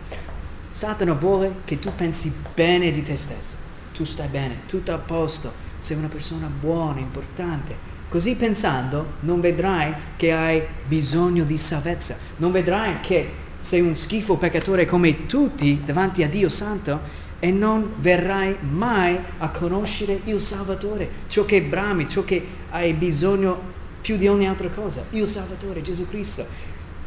Satana 0.69 1.13
vuole 1.13 1.55
che 1.65 1.79
tu 1.79 1.91
pensi 1.95 2.31
bene 2.53 2.91
di 2.91 3.01
te 3.01 3.15
stesso, 3.15 3.55
tu 3.93 4.03
stai 4.03 4.27
bene, 4.27 4.61
tutto 4.67 4.93
a 4.93 4.97
posto, 4.97 5.51
sei 5.79 5.97
una 5.97 6.09
persona 6.09 6.47
buona, 6.47 6.99
importante, 6.99 7.93
Così 8.07 8.35
pensando 8.35 9.15
non 9.21 9.41
vedrai 9.41 9.93
che 10.15 10.31
hai 10.31 10.63
bisogno 10.87 11.43
di 11.43 11.57
salvezza, 11.57 12.15
non 12.37 12.51
vedrai 12.51 13.01
che 13.01 13.29
sei 13.59 13.81
un 13.81 13.95
schifo 13.95 14.37
peccatore 14.37 14.85
come 14.85 15.25
tutti 15.25 15.81
davanti 15.83 16.23
a 16.23 16.29
Dio 16.29 16.47
Santo 16.47 17.01
e 17.39 17.51
non 17.51 17.95
verrai 17.97 18.55
mai 18.61 19.19
a 19.39 19.49
conoscere 19.49 20.21
il 20.25 20.39
Salvatore, 20.39 21.09
ciò 21.27 21.43
che 21.45 21.61
brami, 21.63 22.07
ciò 22.07 22.23
che 22.23 22.45
hai 22.69 22.93
bisogno 22.93 23.73
più 24.05 24.17
di 24.17 24.27
ogni 24.27 24.47
altra 24.47 24.69
cosa, 24.69 25.03
il 25.09 25.27
Salvatore, 25.27 25.81
Gesù 25.81 26.07
Cristo. 26.07 26.45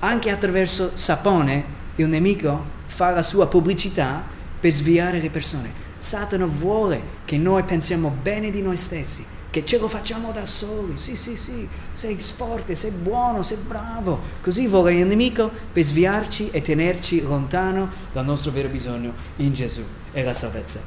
Anche 0.01 0.33
attraverso 0.33 0.91
sapone 0.95 1.65
il 1.95 2.09
nemico 2.09 2.61
fa 2.87 3.11
la 3.11 3.23
sua 3.23 3.47
pubblicità 3.47 4.25
per 4.59 4.73
sviare 4.73 5.21
le 5.21 5.31
persone. 5.31 5.73
Satana 5.97 6.45
vuole 6.45 7.01
che 7.25 7.39
noi 7.39 7.63
pensiamo 7.63 8.11
bene 8.21 8.51
di 8.51 8.63
noi 8.63 8.77
stessi, 8.77 9.25
che 9.49 9.65
ce 9.65 9.79
lo 9.79 9.87
facciamo 9.87 10.33
da 10.33 10.45
soli, 10.45 10.99
sì 10.99 11.15
sì 11.15 11.37
sì, 11.37 11.69
sei 11.93 12.19
forte, 12.19 12.75
sei 12.75 12.91
buono, 12.91 13.45
sei 13.45 13.59
bravo, 13.59 14.21
così 14.43 14.67
vuole 14.67 14.95
il 14.95 15.07
nemico 15.07 15.53
per 15.73 15.85
sviarci 15.85 16.51
e 16.51 16.61
tenerci 16.63 17.23
lontano 17.23 17.93
dal 18.11 18.25
nostro 18.25 18.51
vero 18.51 18.71
bisogno 18.71 19.13
in 19.37 19.55
Gesù 19.55 19.85
e 20.11 20.25
la 20.25 20.33
salvezza. 20.33 20.81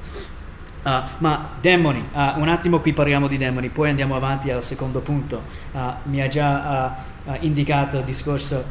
Uh, 0.84 0.90
ma 1.20 1.50
demoni, 1.62 2.00
uh, 2.12 2.40
un 2.40 2.48
attimo 2.48 2.80
qui 2.80 2.92
parliamo 2.92 3.28
di 3.28 3.38
demoni, 3.38 3.70
poi 3.70 3.90
andiamo 3.90 4.16
avanti 4.16 4.50
al 4.50 4.64
secondo 4.64 5.00
punto. 5.00 5.44
Uh, 5.72 5.80
mi 6.04 6.22
ha 6.22 6.28
già 6.28 7.10
indicato 7.42 8.00
il 8.00 8.04
discorso 8.04 8.66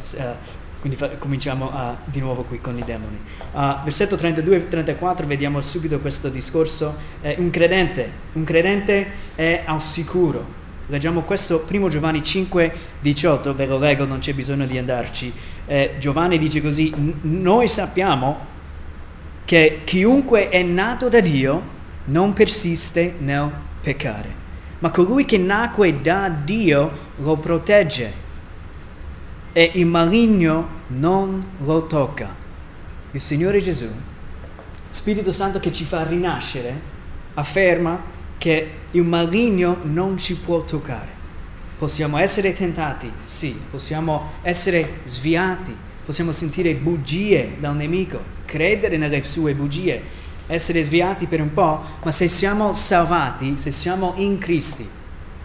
quindi 0.81 0.99
fa, 0.99 1.09
cominciamo 1.11 1.71
di 2.07 2.19
nuovo 2.19 2.43
qui 2.43 2.59
con 2.59 2.77
i 2.77 2.83
demoni. 2.85 3.17
Versetto 3.85 4.17
32 4.17 4.57
e 4.57 4.69
34 4.69 5.27
vediamo 5.27 5.61
subito 5.61 6.01
questo 6.01 6.29
discorso. 6.31 6.97
Eh, 7.21 7.37
un 7.39 7.51
credente, 7.51 8.11
un 8.33 8.43
credente 8.43 9.07
è 9.37 9.63
al 9.67 9.81
sicuro. 9.81 10.59
Leggiamo 10.87 11.21
questo, 11.21 11.65
1 11.71 11.89
Giovanni 11.89 12.23
5, 12.23 12.75
18, 13.01 13.55
ve 13.55 13.67
lo 13.67 13.79
leggo, 13.79 14.05
non 14.05 14.19
c'è 14.19 14.33
bisogno 14.33 14.67
di 14.67 14.77
andarci. 14.77 15.33
Eh, 15.67 15.95
Giovanni 15.99 16.39
dice 16.39 16.61
così, 16.61 16.93
noi 17.21 17.69
sappiamo 17.69 18.39
che 19.45 19.83
chiunque 19.85 20.49
è 20.49 20.63
nato 20.65 21.09
da 21.09 21.21
Dio 21.21 21.79
non 22.11 22.33
persiste 22.33 23.15
nel 23.19 23.51
peccare, 23.81 24.35
ma 24.81 24.91
colui 24.91 25.25
che 25.25 25.39
nacque 25.39 26.01
da 26.01 26.29
Dio 26.29 27.09
lo 27.17 27.37
protegge 27.37 28.13
e 29.53 29.71
il 29.75 29.87
maligno 29.87 30.69
non 30.89 31.45
lo 31.59 31.87
tocca. 31.87 32.35
Il 33.13 33.21
Signore 33.21 33.61
Gesù, 33.61 33.89
Spirito 34.89 35.33
Santo 35.33 35.61
che 35.61 35.73
ci 35.73 35.85
fa 35.85 36.05
rinascere, 36.05 36.99
afferma 37.35 38.01
che 38.39 38.71
il 38.91 39.05
maligno 39.05 39.79
non 39.83 40.19
ci 40.19 40.37
può 40.37 40.63
toccare. 40.65 41.19
Possiamo 41.79 42.19
essere 42.19 42.53
tentati, 42.53 43.11
sì, 43.25 43.59
possiamo 43.71 44.33
essere 44.43 45.01
sviati, 45.05 45.75
possiamo 46.05 46.33
sentire 46.33 46.75
bugie 46.75 47.57
da 47.59 47.71
un 47.71 47.77
nemico, 47.77 48.21
credere 48.45 48.97
nelle 48.97 49.23
sue 49.23 49.55
bugie, 49.55 50.03
essere 50.51 50.83
sviati 50.83 51.27
per 51.27 51.41
un 51.41 51.53
po', 51.53 51.81
ma 52.03 52.11
se 52.11 52.29
siamo 52.29 52.73
salvati, 52.73 53.57
se 53.57 53.71
siamo 53.71 54.15
in 54.17 54.39
Cristo, 54.39 54.85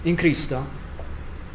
in 0.03 0.15
Cristo, 0.15 0.83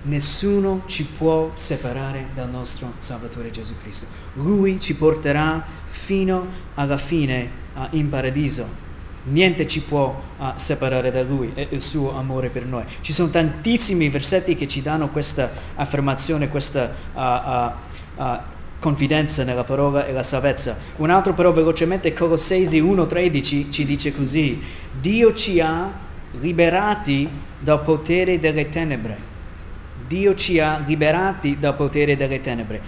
nessuno 0.03 0.83
ci 0.87 1.05
può 1.05 1.51
separare 1.55 2.29
dal 2.35 2.49
nostro 2.49 2.95
Salvatore 2.99 3.51
Gesù 3.51 3.75
Cristo. 3.77 4.07
Lui 4.35 4.81
ci 4.81 4.95
porterà 4.95 5.65
fino 5.87 6.47
alla 6.75 6.97
fine 6.97 7.51
uh, 7.75 7.87
in 7.91 8.09
paradiso. 8.09 8.89
Niente 9.25 9.67
ci 9.67 9.83
può 9.83 10.19
uh, 10.39 10.45
separare 10.55 11.11
da 11.11 11.23
Lui 11.23 11.53
e 11.55 11.69
il 11.71 11.83
suo 11.83 12.17
amore 12.17 12.49
per 12.49 12.65
noi. 12.65 12.85
Ci 13.01 13.13
sono 13.13 13.29
tantissimi 13.29 14.09
versetti 14.09 14.55
che 14.55 14.67
ci 14.67 14.81
danno 14.81 15.11
questa 15.11 15.51
affermazione, 15.75 16.49
questa 16.49 16.95
uh, 18.17 18.59
confidenza 18.81 19.45
nella 19.45 19.63
parola 19.63 20.07
e 20.07 20.13
la 20.13 20.25
salvezza. 20.25 20.77
Un 20.97 21.11
altro 21.11 21.33
però 21.35 21.53
velocemente, 21.53 22.13
Colossesi 22.13 22.83
1.13 22.83 23.71
ci 23.71 23.85
dice 23.85 24.13
così, 24.13 24.61
Dio 25.01 25.33
ci 25.33 25.61
ha 25.61 25.93
liberati 26.33 27.29
dal 27.61 27.83
potere 27.83 28.41
delle 28.41 28.69
tenebre 28.69 29.29
Dio 30.11 30.35
ci 30.35 30.59
ha 30.59 30.83
liberati 30.85 31.57
dal 31.57 31.77
potere 31.77 32.17
delle 32.17 32.41
tenebre. 32.41 32.83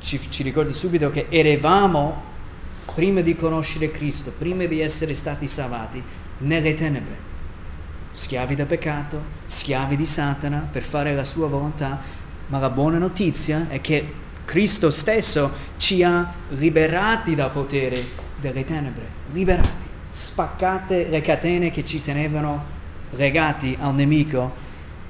Ci, 0.00 0.18
ci 0.30 0.42
ricordi 0.42 0.72
subito 0.72 1.08
che 1.08 1.26
eravamo, 1.28 2.32
prima 2.92 3.20
di 3.20 3.36
conoscere 3.36 3.92
Cristo, 3.92 4.32
prima 4.36 4.64
di 4.64 4.80
essere 4.80 5.14
stati 5.14 5.46
salvati, 5.46 6.02
nelle 6.38 6.74
tenebre. 6.74 7.16
Schiavi 8.10 8.56
da 8.56 8.66
peccato, 8.66 9.22
schiavi 9.44 9.94
di 9.94 10.04
Satana 10.04 10.68
per 10.72 10.82
fare 10.82 11.14
la 11.14 11.22
sua 11.22 11.46
volontà, 11.46 12.00
ma 12.48 12.58
la 12.58 12.70
buona 12.70 12.98
notizia 12.98 13.68
è 13.68 13.80
che 13.80 14.04
Cristo 14.44 14.90
stesso 14.90 15.50
ci 15.76 16.02
ha 16.02 16.32
liberati 16.50 17.34
dal 17.34 17.50
potere 17.50 18.02
delle 18.40 18.64
tenebre, 18.64 19.08
liberati, 19.32 19.86
spaccate 20.08 21.08
le 21.08 21.20
catene 21.20 21.70
che 21.70 21.84
ci 21.84 22.00
tenevano 22.00 22.72
legati 23.10 23.76
al 23.80 23.94
nemico 23.94 24.62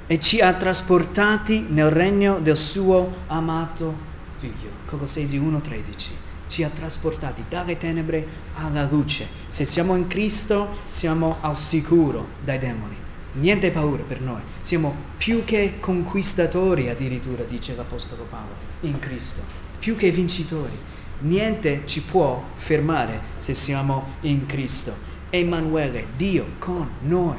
e 0.06 0.20
ci 0.20 0.40
ha 0.40 0.52
trasportati 0.54 1.66
nel 1.68 1.90
regno 1.90 2.38
del 2.38 2.56
suo 2.56 3.12
amato 3.26 3.94
figlio. 4.36 4.68
Colossesi 4.86 5.38
1:13. 5.38 6.10
Ci 6.46 6.62
ha 6.62 6.68
trasportati 6.68 7.44
dalle 7.48 7.76
tenebre 7.76 8.26
alla 8.54 8.86
luce. 8.88 9.26
Se 9.48 9.64
siamo 9.64 9.96
in 9.96 10.06
Cristo 10.06 10.76
siamo 10.90 11.38
al 11.40 11.56
sicuro 11.56 12.28
dai 12.44 12.58
demoni. 12.58 12.96
Niente 13.32 13.70
paura 13.70 14.04
per 14.04 14.20
noi. 14.20 14.42
Siamo 14.60 14.94
più 15.16 15.44
che 15.44 15.78
conquistatori 15.80 16.88
addirittura, 16.88 17.42
dice 17.42 17.74
l'Apostolo 17.74 18.26
Paolo, 18.30 18.72
in 18.86 18.98
Cristo. 18.98 19.42
Più 19.78 19.96
che 19.96 20.10
vincitori. 20.10 20.92
Niente 21.20 21.82
ci 21.84 22.02
può 22.02 22.42
fermare 22.54 23.20
se 23.36 23.54
siamo 23.54 24.14
in 24.22 24.46
Cristo. 24.46 24.94
Emanuele, 25.30 26.06
Dio 26.16 26.46
con 26.58 26.88
noi. 27.02 27.38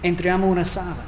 Entriamo 0.00 0.46
in 0.46 0.50
una 0.50 0.64
sala, 0.64 1.04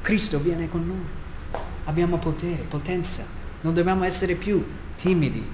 Cristo 0.00 0.40
viene 0.40 0.68
con 0.68 0.86
noi. 0.86 1.60
Abbiamo 1.84 2.18
potere, 2.18 2.64
potenza, 2.64 3.24
non 3.60 3.74
dobbiamo 3.74 4.04
essere 4.04 4.34
più 4.34 4.64
timidi 4.96 5.46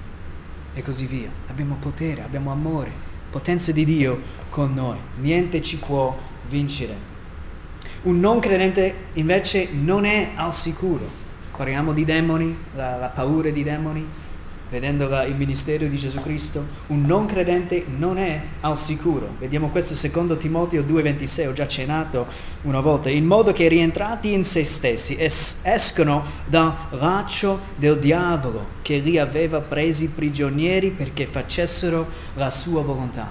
e 0.73 0.81
così 0.81 1.05
via. 1.05 1.29
Abbiamo 1.47 1.75
potere, 1.75 2.23
abbiamo 2.23 2.51
amore, 2.51 2.91
potenza 3.29 3.71
di 3.71 3.85
Dio 3.85 4.19
con 4.49 4.73
noi. 4.73 4.97
Niente 5.17 5.61
ci 5.61 5.77
può 5.77 6.17
vincere. 6.47 7.07
Un 8.03 8.19
non 8.19 8.39
credente 8.39 8.95
invece 9.13 9.69
non 9.71 10.05
è 10.05 10.31
al 10.35 10.53
sicuro. 10.53 11.27
Parliamo 11.59 11.91
di 11.91 12.05
demoni, 12.05 12.57
la, 12.73 12.95
la 12.95 13.07
paura 13.07 13.49
di 13.49 13.63
demoni, 13.63 14.07
vedendo 14.69 15.09
la, 15.09 15.25
il 15.25 15.35
ministero 15.35 15.87
di 15.87 15.97
Gesù 15.97 16.21
Cristo. 16.21 16.65
Un 16.87 17.01
non 17.01 17.25
credente 17.25 17.83
non 17.97 18.17
è 18.17 18.41
al 18.61 18.77
sicuro. 18.77 19.35
Vediamo 19.39 19.67
questo 19.67 19.93
secondo 19.93 20.37
Timoteo 20.37 20.83
2,26, 20.83 21.47
ho 21.49 21.51
già 21.51 21.63
accennato 21.63 22.27
una 22.61 22.79
volta. 22.79 23.09
In 23.09 23.25
modo 23.25 23.51
che 23.51 23.67
rientrati 23.67 24.31
in 24.31 24.45
se 24.45 24.63
stessi 24.63 25.17
es, 25.17 25.59
escono 25.63 26.23
dal 26.45 26.73
laccio 26.91 27.59
del 27.75 27.99
diavolo 27.99 28.65
che 28.81 28.99
li 28.99 29.17
aveva 29.17 29.59
presi 29.59 30.07
prigionieri 30.07 30.91
perché 30.91 31.25
facessero 31.25 32.07
la 32.35 32.49
sua 32.49 32.83
volontà. 32.83 33.29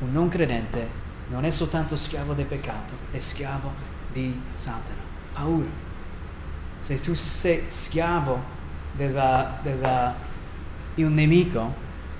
Un 0.00 0.10
non 0.10 0.26
credente 0.26 0.88
non 1.28 1.44
è 1.44 1.50
soltanto 1.50 1.94
schiavo 1.94 2.34
del 2.34 2.46
peccato, 2.46 2.94
è 3.12 3.18
schiavo 3.20 3.72
di 4.12 4.40
Satana, 4.54 5.02
paura. 5.34 5.89
Se 6.80 7.00
tu 7.00 7.14
sei 7.14 7.64
schiavo 7.66 8.58
un 10.96 11.14
nemico, 11.14 11.74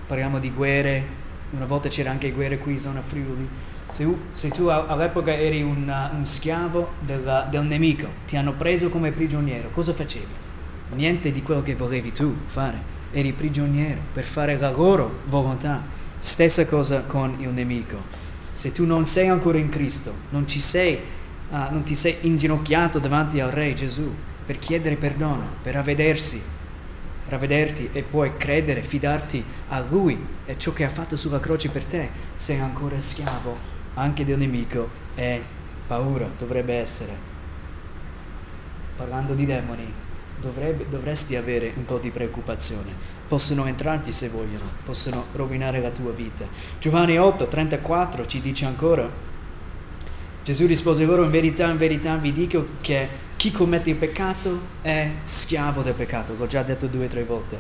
parliamo 0.07 0.39
di 0.39 0.51
guerre, 0.51 1.19
una 1.51 1.65
volta 1.65 1.89
c'era 1.89 2.11
anche 2.11 2.31
guerre 2.33 2.59
qui 2.59 2.73
in 2.73 2.79
zona 2.79 3.03
Friuli, 3.03 3.49
se, 3.91 4.07
se 4.33 4.49
tu 4.51 4.67
all'epoca 4.67 5.33
eri 5.33 5.63
un, 5.63 6.11
un 6.15 6.27
schiavo 6.27 6.93
della, 7.01 7.47
del 7.51 7.65
nemico, 7.65 8.07
ti 8.27 8.37
hanno 8.37 8.53
preso 8.53 8.89
come 8.89 9.11
prigioniero, 9.11 9.71
cosa 9.71 9.93
facevi? 9.93 10.49
Niente 10.95 11.33
di 11.33 11.43
quello 11.43 11.63
che 11.63 11.75
volevi 11.75 12.13
tu 12.13 12.35
fare, 12.47 12.81
eri 13.13 13.33
prigioniero 13.33 14.01
per 14.13 14.25
fare 14.25 14.59
la 14.59 14.71
loro 14.71 15.21
volontà. 15.27 15.99
Stessa 16.19 16.67
cosa 16.67 17.03
con 17.03 17.37
il 17.39 17.49
nemico. 17.49 18.19
Se 18.53 18.73
tu 18.73 18.85
non 18.85 19.07
sei 19.07 19.29
ancora 19.29 19.59
in 19.59 19.71
Cristo, 19.71 20.13
non 20.31 20.45
sei 20.61 20.99
ah, 21.51 21.69
non 21.71 21.83
ti 21.83 21.95
sei 21.95 22.19
inginocchiato 22.21 22.99
davanti 22.99 23.41
al 23.41 23.51
Re 23.51 23.73
Gesù 23.73 24.13
per 24.51 24.59
chiedere 24.59 24.97
perdono, 24.97 25.49
per 25.63 25.75
ravvedersi, 25.75 26.43
ravvederti 27.29 27.91
e 27.93 28.03
poi 28.03 28.37
credere, 28.37 28.83
fidarti 28.83 29.45
a 29.69 29.79
Lui 29.79 30.27
e 30.45 30.59
ciò 30.59 30.73
che 30.73 30.83
ha 30.83 30.89
fatto 30.89 31.17
sulla 31.17 31.39
croce 31.39 31.69
per 31.69 31.85
te, 31.85 32.11
sei 32.35 32.59
ancora 32.59 32.99
schiavo 32.99 33.57
anche 33.95 34.25
del 34.25 34.39
nemico 34.39 34.89
e 35.15 35.41
paura 35.87 36.29
dovrebbe 36.37 36.75
essere. 36.75 37.17
Parlando 38.97 39.35
di 39.35 39.47
demoni, 39.47 39.93
dovrebbe, 40.41 40.89
dovresti 40.89 41.37
avere 41.37 41.73
un 41.77 41.85
po' 41.85 41.99
di 41.99 42.11
preoccupazione. 42.11 42.91
Possono 43.29 43.67
entrarti 43.67 44.11
se 44.11 44.31
vogliono, 44.31 44.69
possono 44.85 45.27
rovinare 45.35 45.81
la 45.81 45.91
tua 45.91 46.11
vita. 46.11 46.45
Giovanni 46.81 47.17
8, 47.17 47.47
34 47.47 48.27
ci 48.27 48.41
dice 48.41 48.65
ancora, 48.65 49.09
Gesù 50.43 50.67
rispose 50.67 51.05
loro, 51.05 51.23
in 51.23 51.31
verità, 51.31 51.69
in 51.69 51.77
verità 51.77 52.17
vi 52.17 52.33
dico 52.33 52.67
che 52.81 53.29
chi 53.41 53.51
commette 53.51 53.89
il 53.89 53.97
peccato 53.97 54.61
è 54.83 55.13
schiavo 55.23 55.81
del 55.81 55.95
peccato, 55.95 56.35
l'ho 56.37 56.47
già 56.47 56.63
detto 56.63 56.87
due 56.89 57.07
o 57.07 57.09
tre 57.09 57.25
volte. 57.25 57.59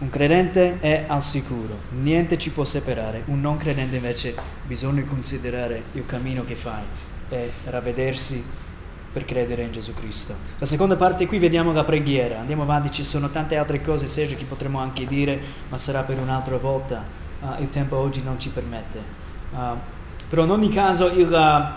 Un 0.00 0.10
credente 0.10 0.78
è 0.78 1.04
al 1.06 1.22
sicuro, 1.22 1.78
niente 2.02 2.36
ci 2.36 2.50
può 2.50 2.62
separare, 2.62 3.22
un 3.28 3.40
non 3.40 3.56
credente 3.56 3.96
invece 3.96 4.34
bisogna 4.66 5.02
considerare 5.04 5.84
il 5.92 6.04
cammino 6.04 6.44
che 6.44 6.54
fai 6.54 6.82
e 7.30 7.50
ravvedersi 7.64 8.44
per 9.10 9.24
credere 9.24 9.62
in 9.62 9.72
Gesù 9.72 9.94
Cristo. 9.94 10.34
La 10.58 10.66
seconda 10.66 10.96
parte 10.96 11.26
qui 11.26 11.38
vediamo 11.38 11.72
la 11.72 11.84
preghiera, 11.84 12.38
andiamo 12.38 12.64
avanti, 12.64 12.90
ci 12.90 13.04
sono 13.04 13.30
tante 13.30 13.56
altre 13.56 13.80
cose, 13.80 14.06
Sergio, 14.06 14.36
che 14.36 14.44
potremmo 14.44 14.80
anche 14.80 15.06
dire, 15.06 15.40
ma 15.70 15.78
sarà 15.78 16.02
per 16.02 16.18
un'altra 16.18 16.58
volta, 16.58 17.02
uh, 17.40 17.62
il 17.62 17.70
tempo 17.70 17.96
oggi 17.96 18.22
non 18.22 18.38
ci 18.38 18.50
permette. 18.50 19.00
Uh, 19.52 19.78
però 20.28 20.44
in 20.44 20.50
ogni 20.50 20.68
caso 20.68 21.06
il, 21.06 21.74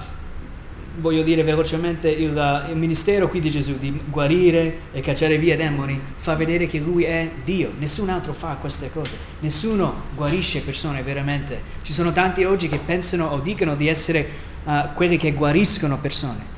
voglio 0.99 1.23
dire 1.23 1.43
velocemente, 1.43 2.09
il, 2.09 2.65
il, 2.69 2.75
ministero 2.75 3.27
qui 3.27 3.39
di 3.39 3.49
Gesù 3.49 3.77
di 3.77 3.99
guarire 4.09 4.79
e 4.91 5.01
cacciare 5.01 5.37
via 5.37 5.55
demoni 5.55 5.99
fa 6.15 6.35
vedere 6.35 6.67
che 6.67 6.79
lui 6.79 7.03
è 7.03 7.29
Dio, 7.43 7.71
nessun 7.77 8.09
altro 8.09 8.33
fa 8.33 8.57
queste 8.59 8.91
cose, 8.91 9.17
nessuno 9.39 9.93
guarisce 10.15 10.61
persone 10.61 11.01
veramente. 11.01 11.61
Ci 11.81 11.93
sono 11.93 12.11
tanti 12.11 12.43
oggi 12.43 12.67
che 12.67 12.79
pensano 12.79 13.27
o 13.27 13.39
dicono 13.39 13.75
di 13.75 13.87
essere 13.87 14.27
uh, 14.63 14.93
quelli 14.93 15.17
che 15.17 15.33
guariscono 15.33 15.97
persone. 15.97 16.57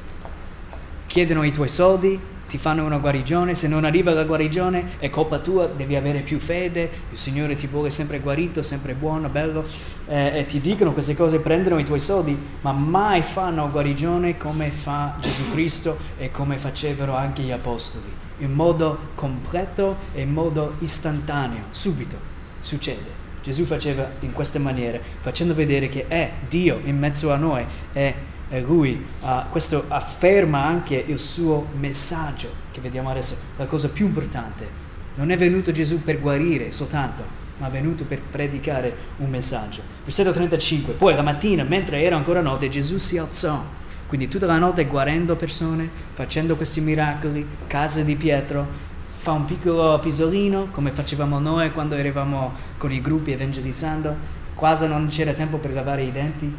Chiedono 1.05 1.43
i 1.43 1.51
tuoi 1.51 1.67
soldi, 1.67 2.19
ti 2.51 2.57
fanno 2.57 2.83
una 2.83 2.97
guarigione, 2.97 3.55
se 3.55 3.69
non 3.69 3.85
arriva 3.85 4.11
la 4.11 4.25
guarigione 4.25 4.97
è 4.99 5.09
colpa 5.09 5.39
tua, 5.39 5.67
devi 5.67 5.95
avere 5.95 6.19
più 6.19 6.37
fede, 6.37 6.91
il 7.09 7.17
Signore 7.17 7.55
ti 7.55 7.65
vuole 7.65 7.89
sempre 7.89 8.19
guarito, 8.19 8.61
sempre 8.61 8.93
buono, 8.93 9.29
bello, 9.29 9.63
eh, 10.05 10.39
e 10.39 10.45
ti 10.47 10.59
dicono 10.59 10.91
queste 10.91 11.15
cose, 11.15 11.39
prendono 11.39 11.79
i 11.79 11.85
tuoi 11.85 12.01
soldi, 12.01 12.37
ma 12.59 12.73
mai 12.73 13.21
fanno 13.21 13.69
guarigione 13.69 14.35
come 14.35 14.69
fa 14.69 15.15
Gesù 15.21 15.49
Cristo 15.49 15.97
e 16.17 16.29
come 16.29 16.57
facevano 16.57 17.15
anche 17.15 17.41
gli 17.41 17.51
Apostoli, 17.51 18.11
in 18.39 18.51
modo 18.51 18.99
completo 19.15 19.95
e 20.13 20.23
in 20.23 20.33
modo 20.33 20.75
istantaneo, 20.79 21.67
subito 21.69 22.17
succede. 22.59 23.19
Gesù 23.41 23.63
faceva 23.63 24.11
in 24.19 24.33
queste 24.33 24.59
maniere, 24.59 25.01
facendo 25.21 25.53
vedere 25.53 25.87
che 25.87 26.09
è 26.09 26.33
Dio 26.49 26.81
in 26.83 26.97
mezzo 26.97 27.31
a 27.31 27.37
noi, 27.37 27.65
è 27.93 28.13
e 28.51 28.59
lui 28.59 29.03
uh, 29.21 29.27
questo 29.49 29.85
afferma 29.87 30.65
anche 30.65 31.01
il 31.07 31.17
suo 31.17 31.67
messaggio, 31.79 32.49
che 32.71 32.81
vediamo 32.81 33.09
adesso, 33.09 33.37
la 33.55 33.65
cosa 33.65 33.87
più 33.87 34.05
importante. 34.05 34.69
Non 35.15 35.31
è 35.31 35.37
venuto 35.37 35.71
Gesù 35.71 36.03
per 36.03 36.19
guarire 36.19 36.69
soltanto, 36.69 37.23
ma 37.59 37.67
è 37.67 37.71
venuto 37.71 38.03
per 38.03 38.19
predicare 38.19 38.93
un 39.17 39.29
messaggio. 39.29 39.81
Versetto 40.03 40.33
35, 40.33 40.93
poi 40.93 41.15
la 41.15 41.21
mattina, 41.21 41.63
mentre 41.63 42.01
era 42.01 42.17
ancora 42.17 42.41
notte, 42.41 42.67
Gesù 42.67 42.97
si 42.97 43.17
alzò, 43.17 43.63
quindi 44.07 44.27
tutta 44.27 44.47
la 44.47 44.57
notte 44.57 44.85
guarendo 44.85 45.37
persone, 45.37 45.89
facendo 46.11 46.57
questi 46.57 46.81
miracoli, 46.81 47.47
casa 47.67 48.01
di 48.01 48.17
Pietro, 48.17 48.67
fa 49.05 49.31
un 49.31 49.45
piccolo 49.45 49.97
pisolino, 49.99 50.67
come 50.71 50.91
facevamo 50.91 51.39
noi 51.39 51.71
quando 51.71 51.95
eravamo 51.95 52.53
con 52.77 52.91
i 52.91 52.99
gruppi 52.99 53.31
evangelizzando, 53.31 54.39
quasi 54.55 54.87
non 54.87 55.07
c'era 55.07 55.31
tempo 55.31 55.57
per 55.57 55.71
lavare 55.71 56.03
i 56.03 56.11
denti, 56.11 56.53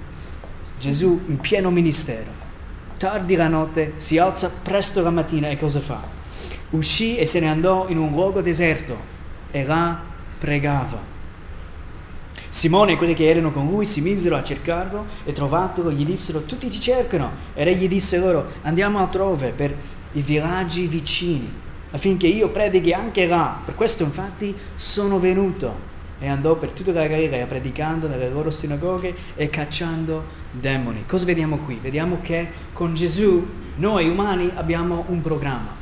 Gesù 0.83 1.21
in 1.29 1.39
pieno 1.39 1.71
ministero, 1.71 2.29
tardi 2.97 3.37
la 3.37 3.47
notte, 3.47 3.93
si 3.99 4.19
alza 4.19 4.51
presto 4.51 5.01
la 5.01 5.11
mattina 5.11 5.49
e 5.49 5.57
cosa 5.57 5.79
fa? 5.79 6.03
Uscì 6.71 7.17
e 7.19 7.25
se 7.25 7.39
ne 7.39 7.49
andò 7.49 7.87
in 7.89 7.99
un 7.99 8.11
luogo 8.11 8.43
deserto 8.43 8.99
e 9.53 9.65
là 9.65 10.01
pregava. 10.41 11.01
Simone 12.49 12.95
e 12.95 12.97
quelli 12.97 13.15
che 13.15 13.29
erano 13.29 13.53
con 13.53 13.69
lui 13.69 13.87
si 13.87 14.01
misero 14.01 14.35
a 14.35 14.43
cercarlo 14.43 15.07
e 15.25 15.31
trovatolo 15.31 15.93
gli 15.93 16.05
dissero 16.05 16.43
tutti 16.43 16.67
ti 16.67 16.81
cercano 16.81 17.31
e 17.55 17.65
egli 17.65 17.87
disse 17.87 18.19
loro 18.19 18.51
andiamo 18.63 18.99
altrove 18.99 19.51
per 19.51 19.73
i 20.15 20.21
villaggi 20.21 20.89
vicini 20.89 21.49
affinché 21.93 22.27
io 22.27 22.49
predichi 22.49 22.93
anche 22.93 23.27
là. 23.27 23.61
Per 23.65 23.77
questo 23.77 24.03
infatti 24.03 24.53
sono 24.75 25.21
venuto 25.21 25.91
e 26.23 26.29
andò 26.29 26.55
per 26.55 26.71
tutta 26.71 26.93
la 26.93 27.09
Galilea 27.09 27.47
predicando 27.47 28.07
nelle 28.07 28.31
loro 28.31 28.49
sinagoghe 28.49 29.13
e 29.35 29.51
cacciando 29.51 30.25
demoni. 30.53 31.05
Cosa 31.05 31.25
vediamo 31.25 31.57
qui? 31.59 31.81
Vediamo 31.83 32.21
che 32.23 32.49
con 32.73 32.95
Gesù 32.95 33.45
noi 33.77 34.09
umani 34.09 34.53
abbiamo 34.55 35.05
un 35.09 35.21
programma. 35.21 35.75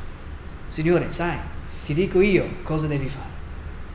Signore, 0.69 1.11
sai, 1.11 1.37
ti 1.85 1.93
dico 1.93 2.23
io 2.23 2.47
cosa 2.63 2.87
devi 2.87 3.07
fare. 3.07 3.29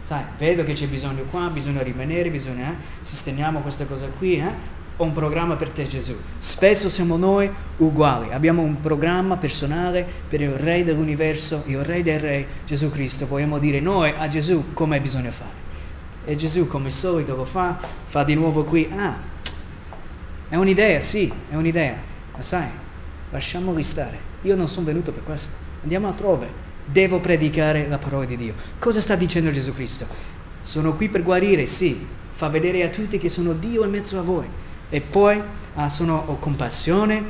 Sai, 0.03 0.21
vedo 0.37 0.63
che 0.63 0.73
c'è 0.73 0.85
bisogno 0.85 1.23
qua, 1.23 1.49
bisogna 1.49 1.81
rimanere, 1.81 2.29
bisogna, 2.29 2.69
eh, 2.69 2.75
sistemiamo 3.01 3.61
questa 3.61 3.85
cosa 3.85 4.05
qui, 4.05 4.37
eh? 4.37 4.73
Ho 4.97 5.03
un 5.03 5.13
programma 5.13 5.55
per 5.55 5.71
te 5.71 5.87
Gesù. 5.87 6.15
Spesso 6.37 6.89
siamo 6.89 7.17
noi 7.17 7.49
uguali, 7.77 8.31
abbiamo 8.31 8.61
un 8.61 8.79
programma 8.79 9.35
personale 9.37 10.07
per 10.29 10.41
il 10.41 10.51
Re 10.51 10.83
dell'universo, 10.83 11.63
il 11.65 11.83
Re 11.83 12.03
del 12.03 12.19
Re, 12.19 12.47
Gesù 12.67 12.91
Cristo. 12.91 13.25
Vogliamo 13.25 13.57
dire 13.57 13.79
noi 13.79 14.13
a 14.15 14.27
Gesù 14.27 14.73
come 14.73 15.01
bisogna 15.01 15.31
fare. 15.31 15.64
E 16.25 16.35
Gesù, 16.35 16.67
come 16.67 16.89
solito, 16.89 17.35
lo 17.35 17.45
fa, 17.45 17.77
fa 18.05 18.23
di 18.23 18.33
nuovo 18.33 18.63
qui. 18.63 18.89
Ah, 18.95 19.15
è 20.49 20.55
un'idea, 20.55 20.99
sì, 20.99 21.31
è 21.49 21.55
un'idea. 21.55 21.95
Ma 22.35 22.41
sai, 22.41 22.67
lasciamoli 23.29 23.83
stare. 23.83 24.19
Io 24.41 24.55
non 24.55 24.67
sono 24.67 24.85
venuto 24.85 25.11
per 25.11 25.23
questo. 25.23 25.55
Andiamo 25.83 26.07
altrove. 26.07 26.63
Devo 26.85 27.19
predicare 27.19 27.87
la 27.87 27.97
parola 27.97 28.25
di 28.25 28.37
Dio. 28.37 28.53
Cosa 28.79 29.01
sta 29.01 29.15
dicendo 29.15 29.51
Gesù 29.51 29.73
Cristo? 29.73 30.07
Sono 30.61 30.95
qui 30.95 31.09
per 31.09 31.23
guarire, 31.23 31.65
sì. 31.65 32.05
Fa 32.29 32.49
vedere 32.49 32.83
a 32.83 32.89
tutti 32.89 33.17
che 33.17 33.29
sono 33.29 33.53
Dio 33.53 33.83
in 33.83 33.91
mezzo 33.91 34.19
a 34.19 34.21
voi. 34.21 34.47
E 34.89 35.01
poi 35.01 35.41
ah, 35.75 35.89
sono, 35.89 36.23
ho 36.25 36.37
compassione, 36.37 37.23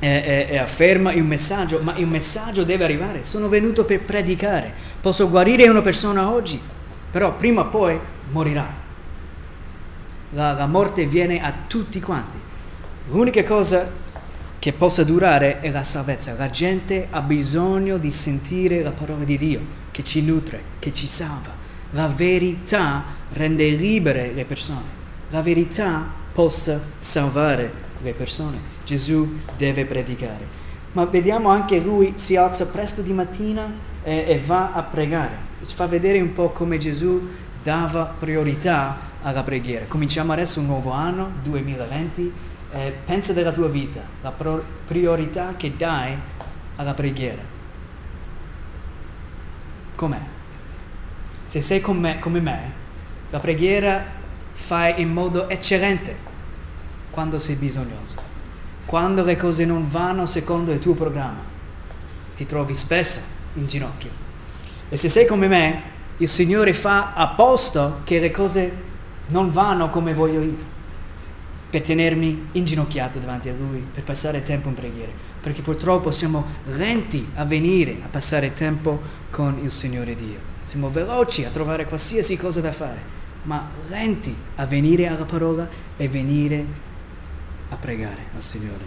e, 0.00 0.08
e, 0.08 0.46
e, 0.50 0.58
afferma 0.58 1.12
un 1.12 1.26
messaggio, 1.26 1.80
ma 1.82 1.96
il 1.96 2.06
messaggio 2.06 2.64
deve 2.64 2.84
arrivare. 2.84 3.24
Sono 3.24 3.48
venuto 3.48 3.84
per 3.84 4.00
predicare. 4.00 4.72
Posso 5.00 5.28
guarire 5.28 5.68
una 5.68 5.80
persona 5.80 6.30
oggi, 6.30 6.60
però 7.10 7.34
prima 7.34 7.62
o 7.62 7.68
poi 7.68 7.98
morirà. 8.30 8.86
La, 10.30 10.52
la 10.52 10.66
morte 10.66 11.06
viene 11.06 11.42
a 11.42 11.52
tutti 11.66 12.00
quanti. 12.00 12.38
L'unica 13.08 13.42
cosa 13.42 13.90
che 14.58 14.72
possa 14.72 15.04
durare 15.04 15.60
è 15.60 15.70
la 15.70 15.82
salvezza. 15.82 16.34
La 16.36 16.50
gente 16.50 17.06
ha 17.10 17.22
bisogno 17.22 17.96
di 17.96 18.10
sentire 18.10 18.82
la 18.82 18.90
parola 18.90 19.24
di 19.24 19.38
Dio, 19.38 19.60
che 19.90 20.04
ci 20.04 20.22
nutre, 20.22 20.62
che 20.78 20.92
ci 20.92 21.06
salva. 21.06 21.50
La 21.92 22.08
verità 22.08 23.04
rende 23.32 23.70
libere 23.70 24.32
le 24.32 24.44
persone. 24.44 24.96
La 25.30 25.40
verità 25.40 26.06
possa 26.32 26.80
salvare 26.98 27.72
le 28.02 28.12
persone. 28.12 28.58
Gesù 28.84 29.36
deve 29.56 29.84
predicare. 29.84 30.46
Ma 30.92 31.04
vediamo 31.04 31.48
anche 31.50 31.78
lui 31.78 32.12
si 32.16 32.36
alza 32.36 32.66
presto 32.66 33.02
di 33.02 33.12
mattina 33.12 33.72
e, 34.02 34.24
e 34.26 34.38
va 34.44 34.72
a 34.72 34.82
pregare. 34.82 35.47
Ci 35.64 35.74
fa 35.74 35.86
vedere 35.86 36.20
un 36.20 36.32
po' 36.32 36.50
come 36.50 36.78
Gesù 36.78 37.28
dava 37.62 38.04
priorità 38.04 38.96
alla 39.22 39.42
preghiera. 39.42 39.86
Cominciamo 39.86 40.32
adesso 40.32 40.60
un 40.60 40.66
nuovo 40.66 40.92
anno, 40.92 41.32
2020. 41.42 42.32
Eh, 42.70 42.94
pensa 43.04 43.32
della 43.32 43.50
tua 43.50 43.68
vita, 43.68 44.00
la 44.20 44.32
priorità 44.86 45.54
che 45.56 45.74
dai 45.76 46.16
alla 46.76 46.94
preghiera. 46.94 47.42
Com'è? 49.94 50.20
Se 51.44 51.60
sei 51.60 51.82
me, 51.86 52.18
come 52.18 52.40
me, 52.40 52.72
la 53.30 53.38
preghiera 53.38 54.04
fai 54.52 55.00
in 55.00 55.10
modo 55.10 55.48
eccellente 55.48 56.16
quando 57.10 57.38
sei 57.38 57.56
bisognoso, 57.56 58.16
quando 58.84 59.24
le 59.24 59.36
cose 59.36 59.64
non 59.64 59.88
vanno 59.88 60.26
secondo 60.26 60.72
il 60.72 60.78
tuo 60.78 60.94
programma, 60.94 61.42
ti 62.36 62.44
trovi 62.46 62.74
spesso 62.74 63.20
in 63.54 63.66
ginocchio. 63.66 64.27
E 64.88 64.96
se 64.96 65.08
sei 65.08 65.26
come 65.26 65.48
me, 65.48 65.82
il 66.18 66.28
Signore 66.28 66.72
fa 66.72 67.12
apposta 67.14 68.00
che 68.04 68.18
le 68.18 68.30
cose 68.30 68.86
non 69.28 69.50
vanno 69.50 69.88
come 69.88 70.14
voglio 70.14 70.40
io, 70.40 70.56
per 71.70 71.82
tenermi 71.82 72.48
inginocchiato 72.52 73.18
davanti 73.18 73.50
a 73.50 73.54
Lui, 73.54 73.86
per 73.92 74.02
passare 74.02 74.42
tempo 74.42 74.68
in 74.68 74.74
preghiera, 74.74 75.12
perché 75.40 75.60
purtroppo 75.60 76.10
siamo 76.10 76.44
lenti 76.66 77.28
a 77.34 77.44
venire 77.44 77.98
a 78.02 78.08
passare 78.08 78.54
tempo 78.54 79.00
con 79.30 79.58
il 79.62 79.70
Signore 79.70 80.14
Dio. 80.14 80.56
Siamo 80.64 80.90
veloci 80.90 81.44
a 81.44 81.50
trovare 81.50 81.84
qualsiasi 81.84 82.36
cosa 82.36 82.60
da 82.60 82.72
fare, 82.72 83.16
ma 83.42 83.68
lenti 83.88 84.34
a 84.56 84.64
venire 84.66 85.06
alla 85.06 85.24
parola 85.24 85.68
e 85.96 86.08
venire 86.08 86.64
a 87.68 87.76
pregare 87.76 88.26
al 88.34 88.42
Signore. 88.42 88.84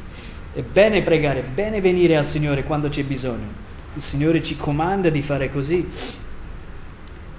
È 0.53 0.61
bene 0.63 1.01
pregare, 1.03 1.41
è 1.41 1.47
bene 1.47 1.79
venire 1.79 2.17
al 2.17 2.25
Signore 2.25 2.63
quando 2.63 2.89
c'è 2.89 3.03
bisogno. 3.03 3.69
Il 3.93 4.01
Signore 4.01 4.41
ci 4.41 4.55
comanda 4.55 5.09
di 5.09 5.21
fare 5.21 5.49
così, 5.49 5.85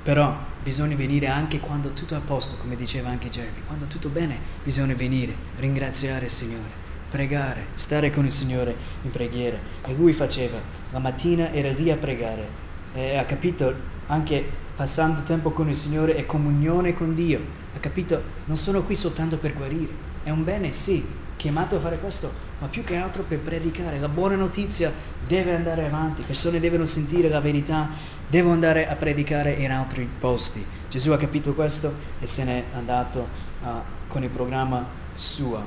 però 0.03 0.37
bisogna 0.63 0.95
venire 0.95 1.29
anche 1.29 1.61
quando 1.61 1.93
tutto 1.93 2.13
è 2.13 2.19
a 2.19 2.21
posto, 2.21 2.57
come 2.57 2.77
diceva 2.77 3.09
anche 3.09 3.31
Jeremy. 3.31 3.63
Quando 3.67 3.87
tutto 3.87 4.11
bene, 4.11 4.37
bisogna 4.63 4.95
venire, 4.95 5.35
ringraziare 5.57 6.27
il 6.27 6.31
Signore, 6.31 6.71
pregare, 7.09 7.69
stare 7.73 8.11
con 8.11 8.27
il 8.27 8.33
Signore 8.33 8.77
in 9.03 9.11
preghiera. 9.11 9.59
E 9.87 9.95
lui 9.95 10.13
faceva, 10.13 10.59
la 10.91 10.99
mattina 10.99 11.53
era 11.53 11.71
lì 11.71 11.91
a 11.91 11.97
pregare 11.97 12.47
e 12.93 13.17
ha 13.17 13.25
capito 13.25 13.75
anche 14.09 14.45
passando 14.77 15.23
tempo 15.23 15.53
con 15.53 15.71
il 15.71 15.77
Signore 15.77 16.17
e 16.17 16.27
comunione 16.27 16.93
con 16.93 17.15
Dio. 17.15 17.41
Ha 17.75 17.79
capito, 17.79 18.23
non 18.45 18.59
sono 18.59 18.83
qui 18.83 18.95
soltanto 18.95 19.39
per 19.39 19.55
guarire, 19.55 19.93
è 20.23 20.29
un 20.29 20.45
bene 20.45 20.71
sì, 20.73 21.03
chiamato 21.43 21.75
a 21.75 21.81
fare 21.81 21.99
questo, 21.99 22.33
ma 22.61 22.69
più 22.69 22.85
che 22.85 22.95
altro 22.95 23.25
per 23.25 23.41
predicare. 23.41 23.99
La 23.99 24.07
buona 24.07 24.37
notizia 24.37 24.93
deve 25.27 25.57
andare 25.57 25.85
avanti, 25.85 26.23
persone 26.23 26.61
devono 26.61 26.85
sentire 26.85 27.29
la 27.29 27.41
verità, 27.41 27.89
devo 28.29 28.53
andare 28.53 28.89
a 28.89 28.95
predicare 28.95 29.51
in 29.51 29.73
altri 29.73 30.09
posti. 30.21 30.65
Gesù 30.89 31.11
ha 31.11 31.19
capito 31.19 31.53
questo 31.53 31.93
e 32.21 32.29
se 32.29 32.45
n'è 32.45 32.63
andato 32.77 33.27
uh, 33.61 33.69
con 34.07 34.23
il 34.23 34.29
programma 34.29 34.87
suo, 35.15 35.65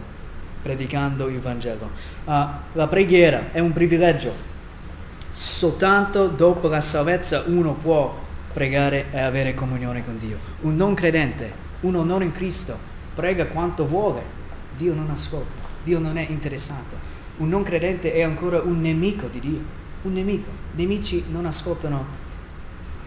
predicando 0.61 1.27
il 1.27 1.41
Vangelo. 1.41 1.91
Uh, 2.23 2.31
la 2.71 2.87
preghiera 2.87 3.51
è 3.51 3.59
un 3.59 3.73
privilegio. 3.73 4.33
Soltanto 5.29 6.27
dopo 6.27 6.69
la 6.69 6.79
salvezza 6.79 7.43
uno 7.47 7.73
può 7.73 8.17
pregare 8.53 9.07
e 9.11 9.19
avere 9.19 9.53
comunione 9.53 10.05
con 10.05 10.17
Dio. 10.17 10.37
Un 10.61 10.77
non 10.77 10.93
credente, 10.93 11.51
uno 11.81 12.01
non 12.05 12.23
in 12.23 12.31
Cristo, 12.31 12.77
prega 13.13 13.47
quanto 13.47 13.85
vuole, 13.85 14.21
Dio 14.77 14.93
non 14.93 15.09
ascolta. 15.09 15.64
Dio 15.85 15.99
non 15.99 16.17
è 16.17 16.25
interessato. 16.27 16.97
Un 17.37 17.49
non 17.49 17.61
credente 17.61 18.11
è 18.11 18.23
ancora 18.23 18.59
un 18.59 18.81
nemico 18.81 19.27
di 19.27 19.39
Dio, 19.39 19.61
un 20.01 20.13
nemico. 20.13 20.49
Nemici 20.73 21.25
non 21.29 21.45
ascoltano 21.45 22.05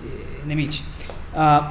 eh, 0.04 0.42
nemici. 0.44 0.84
Uh, 1.32 1.62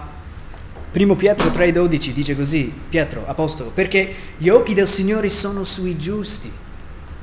Primo 0.92 1.16
Pietro 1.16 1.50
3,12 1.50 2.12
dice 2.12 2.36
così, 2.36 2.74
Pietro, 2.90 3.26
apostolo, 3.26 3.70
perché 3.70 4.14
gli 4.38 4.50
occhi 4.50 4.74
del 4.74 4.88
Signore 4.88 5.30
sono 5.30 5.64
sui 5.64 5.98
giusti 5.98 6.52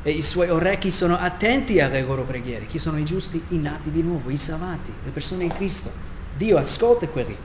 e 0.03 0.11
i 0.11 0.23
suoi 0.23 0.49
orecchi 0.49 0.91
sono 0.91 1.19
attenti 1.19 1.81
alle 1.81 2.03
loro 2.03 2.25
preghiere. 2.25 2.67
Chi 2.67 2.79
sono 2.79 2.99
i 2.99 3.05
giusti? 3.05 3.43
I 3.49 3.59
nati 3.59 3.91
di 3.91 4.03
nuovo, 4.03 4.31
i 4.31 4.39
salvati, 4.39 4.93
le 5.05 5.11
persone 5.11 5.45
in 5.45 5.53
Cristo. 5.53 5.91
Dio 6.37 6.57
ascolta 6.57 7.07
quelli. 7.07 7.37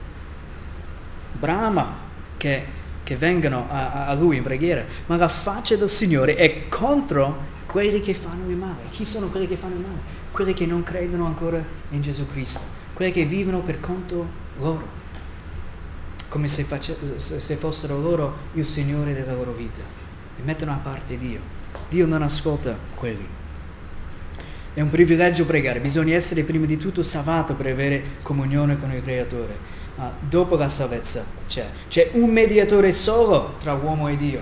Brama 1.32 2.08
che 2.36 2.64
che 3.10 3.16
vengono 3.16 3.66
a, 3.68 4.06
a, 4.06 4.14
Lui 4.14 4.36
in 4.36 4.44
preghiera, 4.44 4.84
ma 5.06 5.16
la 5.16 5.26
faccia 5.26 5.74
del 5.74 5.88
Signore 5.88 6.36
è 6.36 6.68
contro 6.68 7.38
quelli 7.66 8.00
che 8.00 8.14
fanno 8.14 8.48
il 8.48 8.54
male. 8.54 8.82
Chi 8.90 9.04
sono 9.04 9.26
quelli 9.26 9.48
che 9.48 9.56
fanno 9.56 9.74
il 9.74 9.80
male? 9.80 9.98
Quelli 10.30 10.52
che 10.52 10.64
non 10.64 10.84
credono 10.84 11.26
ancora 11.26 11.60
in 11.90 12.02
Gesù 12.02 12.24
Cristo, 12.26 12.60
quelli 12.94 13.10
che 13.10 13.24
vivono 13.24 13.62
per 13.62 13.80
conto 13.80 14.28
loro, 14.60 14.86
come 16.28 16.46
se, 16.46 16.62
face, 16.62 17.18
se 17.18 17.56
fossero 17.56 17.98
loro 17.98 18.36
il 18.52 18.64
Signore 18.64 19.12
della 19.12 19.34
loro 19.34 19.54
vita 19.54 19.80
e 20.38 20.42
mettono 20.44 20.70
a 20.70 20.76
parte 20.76 21.16
Dio. 21.16 21.40
Dio 21.88 22.06
non 22.06 22.22
ascolta 22.22 22.78
quelli. 22.94 23.26
È 24.72 24.80
un 24.80 24.88
privilegio 24.88 25.46
pregare, 25.46 25.80
bisogna 25.80 26.14
essere 26.14 26.44
prima 26.44 26.64
di 26.64 26.76
tutto 26.76 27.02
salvato 27.02 27.54
per 27.54 27.66
avere 27.66 28.04
comunione 28.22 28.78
con 28.78 28.92
il 28.92 29.02
Creatore 29.02 29.79
uh, 29.96 30.02
dopo 30.28 30.56
la 30.56 30.68
salvezza 30.68 31.24
c'è. 31.46 31.66
C'è 31.88 32.10
un 32.12 32.30
mediatore 32.30 32.92
solo 32.92 33.54
tra 33.58 33.74
uomo 33.74 34.08
e 34.08 34.16
Dio, 34.16 34.40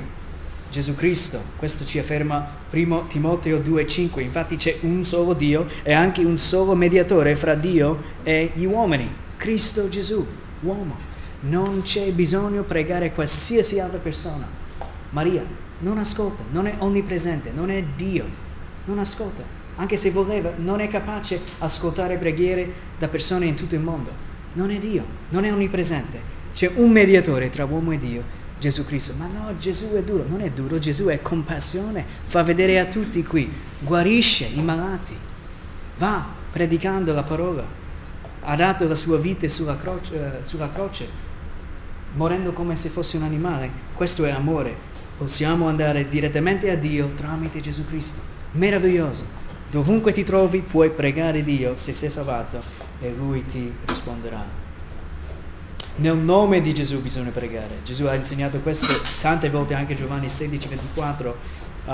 Gesù 0.71 0.95
Cristo. 0.95 1.41
Questo 1.57 1.85
ci 1.85 1.99
afferma 1.99 2.57
1 2.71 3.07
Timoteo 3.07 3.59
2,5. 3.59 4.21
Infatti 4.21 4.57
c'è 4.57 4.79
un 4.83 5.05
solo 5.05 5.33
Dio 5.33 5.67
e 5.83 5.93
anche 5.93 6.23
un 6.23 6.39
solo 6.39 6.75
mediatore 6.75 7.35
fra 7.37 7.55
Dio 7.55 8.03
e 8.23 8.51
gli 8.55 8.65
uomini, 8.65 9.11
Cristo 9.37 9.89
Gesù, 9.89 10.27
uomo. 10.61 10.97
Non 11.41 11.83
c'è 11.83 12.11
bisogno 12.13 12.63
pregare 12.63 13.13
qualsiasi 13.13 13.79
altra 13.79 13.99
persona. 13.99 14.47
Maria 15.11 15.45
non 15.81 15.99
ascolta, 15.99 16.43
non 16.51 16.67
è 16.67 16.75
onnipresente, 16.79 17.53
non 17.53 17.71
è 17.71 17.83
Dio, 17.97 18.27
non 18.85 18.99
ascolta. 18.99 19.57
Anche 19.77 19.97
se 19.97 20.11
voleva, 20.11 20.53
non 20.57 20.81
è 20.81 20.89
capace 20.89 21.41
ascoltare 21.59 22.17
preghiere 22.17 22.69
da 22.99 23.07
persone 23.07 23.47
in 23.47 23.55
tutto 23.55 23.77
il 23.77 23.81
mondo 23.81 24.28
non 24.55 24.71
è 24.71 24.79
Dio, 24.79 25.05
non 25.31 25.45
è 25.45 25.53
onnipresente. 25.53 26.37
C'è 26.53 26.71
un 26.75 26.91
mediatore 26.91 27.51
tra 27.51 27.65
uomo 27.65 27.93
e 27.93 27.99
Dio, 27.99 28.25
Gesù 28.59 28.85
Cristo. 28.85 29.15
Ma 29.17 29.27
no, 29.27 29.57
Gesù 29.59 29.91
è 29.91 30.03
duro, 30.03 30.25
non 30.27 30.41
è 30.41 30.51
duro, 30.51 30.79
Gesù 30.79 31.07
è 31.07 31.23
compassione, 31.23 32.05
fa 32.23 32.43
vedere 32.43 32.79
a 32.79 32.87
tutti 32.87 33.23
qui, 33.23 33.51
guarisce 33.81 34.47
i 34.47 34.63
malati, 34.63 35.17
va 35.99 36.25
predicando 36.51 37.13
la 37.13 37.23
parola, 37.23 37.65
ha 38.43 38.57
dato 38.57 38.89
la 38.89 38.95
sua 38.95 39.19
vita 39.19 39.47
sulla 39.49 39.77
croce, 39.77 40.41
eh, 40.41 40.45
sulla 40.45 40.71
croce 40.71 41.27
morendo 42.15 42.53
come 42.53 42.77
se 42.77 42.89
fosse 42.89 43.17
un 43.17 43.23
animale. 43.23 43.71
Questo 43.93 44.25
è 44.25 44.31
amore. 44.31 44.75
Possiamo 45.17 45.69
andare 45.69 46.09
direttamente 46.09 46.71
a 46.71 46.77
Dio 46.77 47.13
tramite 47.15 47.61
Gesù 47.61 47.85
Cristo. 47.87 48.21
Meraviglioso. 48.53 49.25
Dovunque 49.71 50.13
ti 50.13 50.23
trovi 50.23 50.61
puoi 50.61 50.91
pregare 50.91 51.45
Dio 51.45 51.75
se 51.77 51.93
sei 51.93 52.09
salvato 52.09 52.88
e 53.01 53.15
lui 53.17 53.45
ti 53.47 53.73
risponderà. 53.87 54.67
Nel 55.97 56.17
nome 56.17 56.61
di 56.61 56.73
Gesù 56.73 57.01
bisogna 57.01 57.31
pregare. 57.31 57.79
Gesù 57.85 58.05
ha 58.07 58.15
insegnato 58.15 58.61
questo 58.61 58.93
tante 59.21 59.51
volte, 59.51 59.75
anche 59.75 59.95
Giovanni 59.95 60.29
16, 60.29 60.69
24. 60.69 61.37
Uh, 61.85 61.91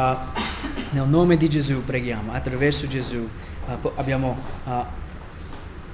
nel 0.90 1.06
nome 1.08 1.36
di 1.36 1.48
Gesù 1.48 1.84
preghiamo, 1.84 2.32
attraverso 2.32 2.86
Gesù 2.88 3.26
uh, 3.66 3.92
abbiamo 3.94 4.36
uh, 4.64 4.72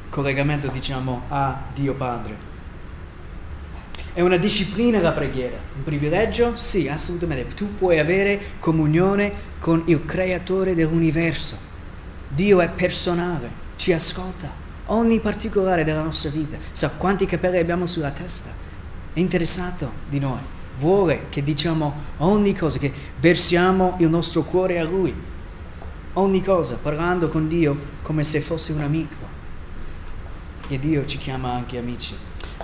collegamento 0.08 0.68
diciamo 0.68 1.22
a 1.28 1.62
Dio 1.72 1.94
Padre. 1.94 2.48
È 4.12 4.22
una 4.22 4.38
disciplina 4.38 5.00
la 5.00 5.12
preghiera, 5.12 5.56
un 5.76 5.84
privilegio? 5.84 6.56
Sì, 6.56 6.88
assolutamente. 6.88 7.54
Tu 7.54 7.76
puoi 7.76 8.00
avere 8.00 8.40
comunione 8.58 9.32
con 9.60 9.84
il 9.86 10.04
creatore 10.04 10.74
dell'universo. 10.74 11.56
Dio 12.26 12.60
è 12.60 12.68
personale, 12.68 13.50
ci 13.76 13.92
ascolta, 13.92 14.52
ogni 14.92 15.20
particolare 15.20 15.84
della 15.84 16.02
nostra 16.02 16.30
vita, 16.30 16.56
sa 16.70 16.90
quanti 16.90 17.26
capelli 17.26 17.58
abbiamo 17.58 17.86
sulla 17.86 18.10
testa, 18.10 18.50
è 19.12 19.18
interessato 19.18 19.90
di 20.08 20.18
noi, 20.18 20.38
vuole 20.78 21.26
che 21.28 21.42
diciamo 21.42 21.94
ogni 22.18 22.54
cosa, 22.54 22.78
che 22.78 22.92
versiamo 23.18 23.96
il 23.98 24.08
nostro 24.08 24.42
cuore 24.42 24.78
a 24.78 24.84
Lui, 24.84 25.14
ogni 26.14 26.42
cosa, 26.42 26.76
parlando 26.80 27.28
con 27.28 27.48
Dio 27.48 27.76
come 28.02 28.24
se 28.24 28.40
fosse 28.40 28.72
un 28.72 28.80
amico. 28.80 29.28
E 30.68 30.78
Dio 30.78 31.04
ci 31.04 31.18
chiama 31.18 31.52
anche 31.52 31.78
amici. 31.78 32.14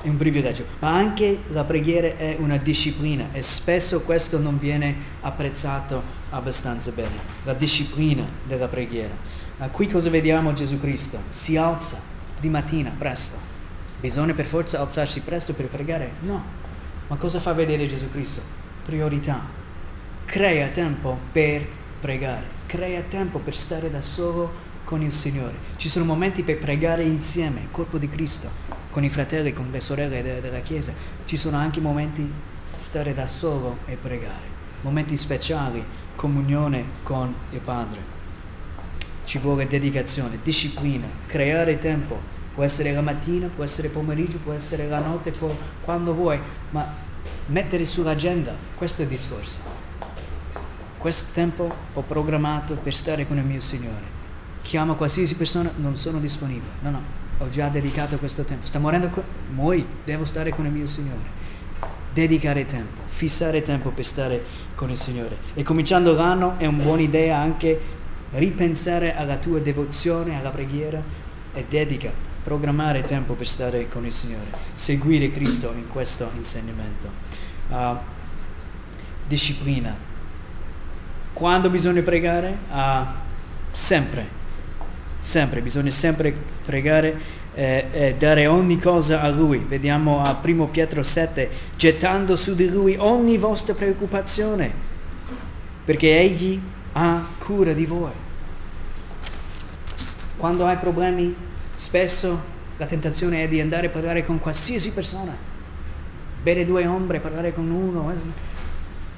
È 0.01 0.09
un 0.09 0.17
privilegio, 0.17 0.65
ma 0.79 0.95
anche 0.95 1.41
la 1.49 1.65
preghiera 1.65 2.17
è 2.17 2.37
una 2.39 2.57
disciplina 2.59 3.29
e 3.33 3.43
spesso 3.43 4.03
questo 4.03 4.39
non 4.39 4.59
viene 4.59 4.95
apprezzato 5.23 6.01
abbastanza 6.31 6.93
bene, 6.93 7.17
la 7.43 7.55
disciplina 7.55 8.25
della 8.45 8.69
preghiera. 8.69 9.17
Qui 9.73 9.89
cosa 9.89 10.09
vediamo 10.11 10.53
Gesù 10.53 10.79
Cristo? 10.79 11.19
Si 11.29 11.57
alza 11.57 12.01
di 12.47 12.49
mattina 12.49 12.93
presto. 12.97 13.37
Bisogna 13.99 14.33
per 14.33 14.47
forza 14.47 14.81
alzarsi 14.81 15.21
presto 15.21 15.53
per 15.53 15.67
pregare? 15.67 16.13
No. 16.21 16.45
Ma 17.09 17.17
cosa 17.17 17.41
fa 17.41 17.53
vedere 17.53 17.87
Gesù 17.87 18.09
Cristo? 18.09 18.41
Priorità. 18.85 19.41
Crea 20.25 20.69
tempo 20.69 21.19
per 21.33 21.67
pregare, 22.01 22.47
crea 22.67 23.03
tempo 23.03 23.39
per 23.41 23.57
stare 23.57 23.91
da 23.91 24.01
solo 24.01 24.65
con 24.85 25.03
il 25.03 25.13
Signore. 25.13 25.55
Ci 25.77 25.89
sono 25.89 26.05
momenti 26.05 26.43
per 26.43 26.59
pregare 26.59 27.03
insieme, 27.03 27.69
corpo 27.71 27.99
di 27.99 28.09
Cristo, 28.09 28.49
con 28.91 29.03
i 29.03 29.11
fratelli, 29.11 29.53
con 29.53 29.69
le 29.71 29.81
sorelle 29.81 30.41
della, 30.41 30.61
Chiesa. 30.61 30.93
Ci 31.25 31.37
sono 31.37 31.57
anche 31.57 31.81
momenti 31.81 32.31
stare 32.77 33.15
da 33.15 33.27
solo 33.27 33.79
e 33.87 33.97
pregare, 33.97 34.47
momenti 34.83 35.17
speciali, 35.17 35.85
comunione 36.15 36.85
con 37.03 37.35
il 37.51 37.61
Padre. 37.61 38.15
Ci 39.25 39.39
vuole 39.39 39.67
dedicazione, 39.67 40.39
disciplina, 40.43 41.07
creare 41.27 41.79
tempo. 41.79 42.35
Può 42.57 42.65
essere 42.65 42.91
la 42.95 43.03
mattina, 43.03 43.49
può 43.55 43.63
essere 43.63 43.91
pomeriggio, 43.91 44.39
può 44.39 44.55
essere 44.55 44.89
la 44.89 44.99
notte, 44.99 45.31
può, 45.31 45.55
quando 45.83 46.15
vuoi, 46.15 46.41
ma 46.71 46.91
mettere 47.49 47.85
sull'agenda 47.85 48.55
questo 48.75 49.03
è 49.03 49.05
il 49.05 49.11
discorso. 49.11 49.59
Questo 50.97 51.35
tempo 51.35 51.71
ho 51.93 52.01
programmato 52.01 52.77
per 52.77 52.95
stare 52.95 53.27
con 53.27 53.37
il 53.37 53.45
mio 53.45 53.61
Signore. 53.61 54.15
Chiamo 54.63 54.95
qualsiasi 54.95 55.35
persona, 55.35 55.71
non 55.77 55.99
sono 55.99 56.19
disponibile. 56.19 56.73
No, 56.81 56.89
no, 56.89 57.03
ho 57.37 57.51
già 57.51 57.69
dedicato 57.69 58.17
questo 58.17 58.43
tempo. 58.45 58.65
Sta 58.65 58.79
morendo, 58.79 59.11
con... 59.11 59.23
muoi, 59.53 59.87
devo 60.03 60.25
stare 60.25 60.49
con 60.49 60.65
il 60.65 60.73
mio 60.73 60.87
Signore. 60.87 61.45
Dedicare 62.11 62.65
tempo, 62.65 63.03
fissare 63.05 63.61
tempo 63.61 63.91
per 63.91 64.07
stare 64.07 64.43
con 64.75 64.89
il 64.89 64.97
Signore. 64.97 65.37
E 65.53 65.63
cominciando 65.63 66.15
l'anno 66.15 66.55
è 66.57 66.65
una 66.65 66.83
buona 66.83 67.03
idea 67.03 67.37
anche 67.37 67.79
ripensare 68.31 69.15
alla 69.15 69.37
tua 69.37 69.61
devozione, 69.61 70.39
alla 70.39 70.49
preghiera 70.49 71.03
e 71.53 71.67
dedica, 71.69 72.11
programmare 72.47 73.03
tempo 73.03 73.35
per 73.35 73.49
stare 73.49 73.89
con 73.89 74.07
il 74.07 74.13
Signore, 74.13 74.47
seguire 74.73 75.33
Cristo 75.33 75.73
in 75.75 75.89
questo 75.89 76.31
insegnamento. 76.37 77.11
Uh, 77.69 77.97
disciplina. 79.27 79.93
Quando 81.33 81.69
bisogna 81.71 82.03
pregare? 82.03 82.57
Uh, 82.71 83.05
sempre, 83.73 84.29
sempre, 85.19 85.61
bisogna 85.61 85.91
sempre 85.91 86.33
pregare 86.65 87.21
e 87.53 87.89
eh, 87.91 88.15
dare 88.17 88.47
ogni 88.47 88.79
cosa 88.79 89.23
a 89.23 89.29
Lui. 89.29 89.59
Vediamo 89.67 90.23
a 90.23 90.41
1 90.41 90.69
Pietro 90.69 91.03
7, 91.03 91.51
gettando 91.75 92.37
su 92.37 92.55
di 92.55 92.69
Lui 92.69 92.95
ogni 92.97 93.39
vostra 93.39 93.75
preoccupazione, 93.75 94.73
perché 95.85 96.17
Egli 96.17 96.61
ha 96.93 97.27
cura 97.39 97.73
di 97.73 97.87
voi. 97.87 98.13
Quando 100.37 100.65
hai 100.67 100.77
problemi, 100.77 101.46
spesso 101.77 102.55
la 102.79 102.87
tentazione 102.87 103.45
è 103.45 103.49
di 103.49 103.61
andare 103.61 103.87
a 103.87 103.91
parlare 103.91 104.25
con 104.25 104.41
qualsiasi 104.41 104.91
persona, 104.91 105.37
bere 106.43 106.65
due 106.65 106.87
ombre, 106.87 107.21
parlare 107.21 107.53
con 107.53 107.71
uno. 107.71 108.13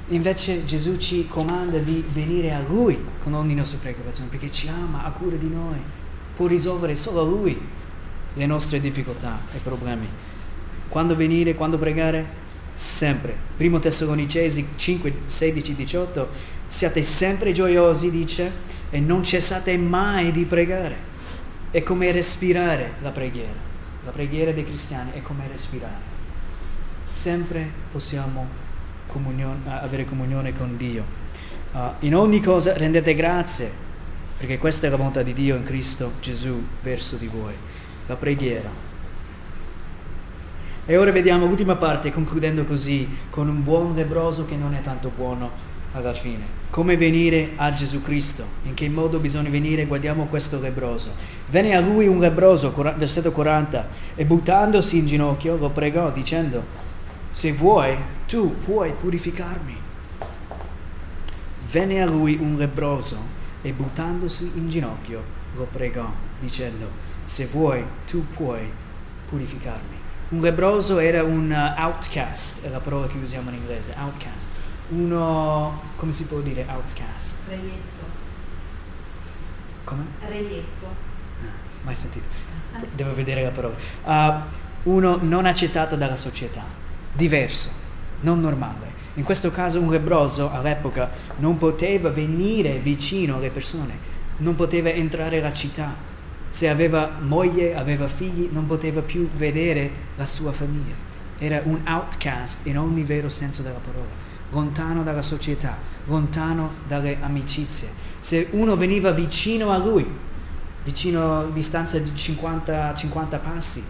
Invece 0.09 0.64
Gesù 0.64 0.97
ci 0.97 1.27
comanda 1.27 1.79
di 1.79 2.05
venire 2.12 2.53
a 2.53 2.61
Lui 2.61 3.03
con 3.23 3.33
ogni 3.35 3.55
nostra 3.55 3.79
preoccupazione, 3.79 4.29
perché 4.29 4.51
ci 4.51 4.68
ama, 4.68 5.05
ha 5.05 5.11
cura 5.12 5.37
di 5.37 5.49
noi, 5.49 5.79
può 6.35 6.47
risolvere 6.47 6.97
solo 6.97 7.25
Lui 7.25 7.61
le 8.35 8.47
nostre 8.47 8.81
difficoltà 8.81 9.38
e 9.55 9.59
problemi. 9.59 10.09
Quando 10.88 11.14
venire, 11.14 11.55
quando 11.55 11.79
pregare? 11.79 12.47
Sempre. 12.73 13.37
Primo 13.57 13.79
Tessalonicesi 13.79 14.68
5, 14.77 15.12
16, 15.27 15.75
18 15.75 16.57
Siate 16.68 17.01
sempre 17.01 17.53
gioiosi, 17.53 18.11
dice, 18.11 18.53
e 18.90 19.01
non 19.01 19.25
cessate 19.25 19.79
mai 19.79 20.31
di 20.33 20.44
pregare. 20.44 21.08
È 21.71 21.83
come 21.83 22.11
respirare 22.13 22.95
la 23.01 23.11
preghiera. 23.11 23.67
La 24.05 24.11
preghiera 24.11 24.53
dei 24.53 24.65
cristiani 24.65 25.13
è 25.13 25.23
come 25.23 25.47
respirare. 25.49 26.17
Sempre 27.03 27.71
possiamo 27.93 28.47
comunione, 29.07 29.61
avere 29.67 30.05
comunione 30.05 30.55
con 30.55 30.77
Dio. 30.77 31.05
Uh, 31.73 31.91
in 32.01 32.15
ogni 32.15 32.41
cosa 32.41 32.77
rendete 32.77 33.15
grazie, 33.15 33.71
perché 34.39 34.57
questa 34.57 34.87
è 34.87 34.91
la 34.91 34.97
volontà 34.97 35.23
di 35.23 35.35
Dio 35.35 35.57
in 35.57 35.63
Cristo 35.63 36.13
Gesù 36.21 36.65
verso 36.83 37.17
di 37.17 37.27
voi. 37.27 37.55
La 38.07 38.17
preghiera. 38.17 38.71
E 40.87 40.97
ora 40.97 41.13
vediamo 41.13 41.45
l'ultima 41.45 41.77
parte, 41.77 42.11
concludendo 42.11 42.65
così, 42.65 43.07
con 43.29 43.47
un 43.47 43.63
buon 43.63 43.95
lebroso 43.95 44.47
che 44.47 44.57
non 44.57 44.73
è 44.73 44.81
tanto 44.81 45.13
buono 45.15 45.68
alla 45.92 46.12
fine. 46.12 46.57
Come 46.70 46.96
venire 46.96 47.51
a 47.57 47.72
Gesù 47.72 48.03
Cristo? 48.03 48.44
In 48.64 48.74
che 48.74 48.88
modo 48.88 49.18
bisogna 49.18 49.48
venire? 49.48 49.87
Guardiamo 49.87 50.27
questo 50.27 50.61
lebroso. 50.61 51.12
Venne 51.48 51.74
a 51.74 51.81
lui 51.81 52.07
un 52.07 52.18
lebroso, 52.18 52.72
versetto 52.96 53.33
40, 53.33 53.88
e 54.14 54.24
buttandosi 54.24 54.98
in 54.98 55.07
ginocchio 55.07 55.57
lo 55.57 55.70
pregò 55.70 56.11
dicendo, 56.11 56.62
se 57.31 57.53
vuoi, 57.53 57.96
tu 58.27 58.57
puoi 58.59 58.92
purificarmi. 58.92 59.77
Venne 61.70 62.03
a 62.03 62.07
lui 62.07 62.37
un 62.40 62.57
lebroso 62.57 63.37
e 63.62 63.72
buttandosi 63.72 64.53
in 64.55 64.68
ginocchio 64.68 65.37
lo 65.55 65.66
pregò 65.70 66.11
dicendo, 66.38 66.88
se 67.24 67.46
vuoi, 67.46 67.85
tu 68.07 68.27
puoi 68.29 68.70
purificarmi. 69.29 69.96
Un 70.31 70.40
lebroso 70.40 70.98
era 70.98 71.22
un 71.22 71.51
uh, 71.51 71.81
outcast, 71.81 72.62
è 72.62 72.68
la 72.68 72.81
parola 72.81 73.07
che 73.07 73.16
usiamo 73.16 73.48
in 73.48 73.57
inglese, 73.57 73.94
outcast 73.98 74.48
uno, 74.88 75.83
come 75.96 76.12
si 76.12 76.24
può 76.24 76.40
dire, 76.40 76.64
outcast? 76.68 77.37
Reietto. 77.48 78.03
Come? 79.85 80.05
Reietto. 80.27 80.87
Ah, 81.40 81.53
mai 81.83 81.94
sentito. 81.94 82.27
Devo 82.94 83.14
vedere 83.14 83.42
la 83.42 83.51
parola. 83.51 83.74
Uh, 84.05 84.90
uno 84.90 85.18
non 85.20 85.46
accettato 85.46 85.96
dalla 85.96 86.16
società, 86.16 86.64
diverso, 87.12 87.70
non 88.20 88.40
normale. 88.40 88.96
In 89.14 89.24
questo 89.24 89.51
caso 89.51 89.81
un 89.81 89.90
lebroso 89.90 90.51
all'epoca 90.51 91.11
non 91.38 91.59
poteva 91.59 92.11
venire 92.11 92.79
vicino 92.79 93.37
alle 93.37 93.51
persone, 93.51 93.98
non 94.38 94.55
poteva 94.55 94.90
entrare 94.90 95.38
alla 95.38 95.53
città. 95.53 96.07
Se 96.48 96.68
aveva 96.68 97.11
moglie, 97.20 97.74
aveva 97.74 98.09
figli, 98.09 98.48
non 98.53 98.66
poteva 98.66 99.03
più 99.03 99.29
vedere 99.35 99.90
la 100.16 100.24
sua 100.24 100.53
famiglia. 100.53 100.94
Era 101.38 101.61
un 101.64 101.81
outcast 101.87 102.66
in 102.66 102.79
ogni 102.79 103.03
vero 103.03 103.29
senso 103.29 103.62
della 103.62 103.79
parola 103.79 104.28
lontano 104.51 105.03
dalla 105.03 105.23
società, 105.23 105.77
lontano 106.07 106.73
dalle 106.87 107.19
amicizie. 107.21 107.89
Se 108.19 108.49
uno 108.53 108.77
veniva 108.77 109.11
vicino 109.11 109.71
a 109.71 109.77
lui, 109.77 110.07
vicino 110.85 111.41
a 111.41 111.45
distanza 111.45 111.99
di 111.99 112.15
50, 112.15 112.95
50 112.95 113.39
passi, 113.39 113.83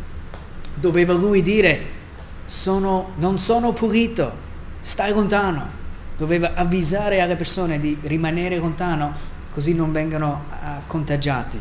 doveva 0.75 1.13
lui 1.13 1.43
dire 1.43 1.97
sono, 2.45 3.13
non 3.17 3.39
sono 3.39 3.73
pulito, 3.73 4.33
stai 4.81 5.13
lontano. 5.13 5.77
Doveva 6.17 6.55
avvisare 6.55 7.21
alle 7.21 7.37
persone 7.37 7.79
di 7.79 7.97
rimanere 8.03 8.59
lontano 8.59 9.37
così 9.53 9.73
non 9.73 9.93
vengano 9.93 10.45
uh, 10.51 10.67
contagiati. 10.87 11.61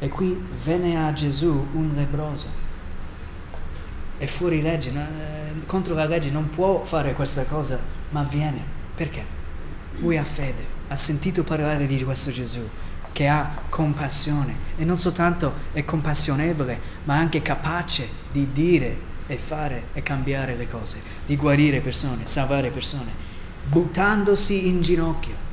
E 0.00 0.08
qui 0.08 0.36
venne 0.64 1.06
a 1.06 1.12
Gesù 1.12 1.66
un 1.72 1.92
lebroso 1.94 2.62
è 4.22 4.26
fuori 4.26 4.62
legge, 4.62 4.90
eh, 4.90 5.41
contro 5.66 5.94
la 5.94 6.06
legge 6.06 6.30
non 6.30 6.50
può 6.50 6.82
fare 6.84 7.12
questa 7.14 7.44
cosa, 7.44 7.78
ma 8.10 8.20
avviene. 8.20 8.62
Perché? 8.94 9.24
Lui 9.98 10.16
ha 10.16 10.24
fede, 10.24 10.64
ha 10.88 10.96
sentito 10.96 11.42
parlare 11.44 11.86
di 11.86 12.02
questo 12.02 12.30
Gesù 12.30 12.60
che 13.12 13.28
ha 13.28 13.60
compassione 13.68 14.54
e 14.76 14.84
non 14.84 14.98
soltanto 14.98 15.52
è 15.72 15.84
compassionevole, 15.84 16.80
ma 17.04 17.16
anche 17.16 17.42
capace 17.42 18.08
di 18.32 18.52
dire 18.52 19.10
e 19.26 19.36
fare 19.36 19.88
e 19.92 20.02
cambiare 20.02 20.56
le 20.56 20.66
cose, 20.66 21.00
di 21.24 21.36
guarire 21.36 21.80
persone, 21.80 22.26
salvare 22.26 22.70
persone, 22.70 23.12
buttandosi 23.64 24.68
in 24.68 24.80
ginocchio. 24.80 25.50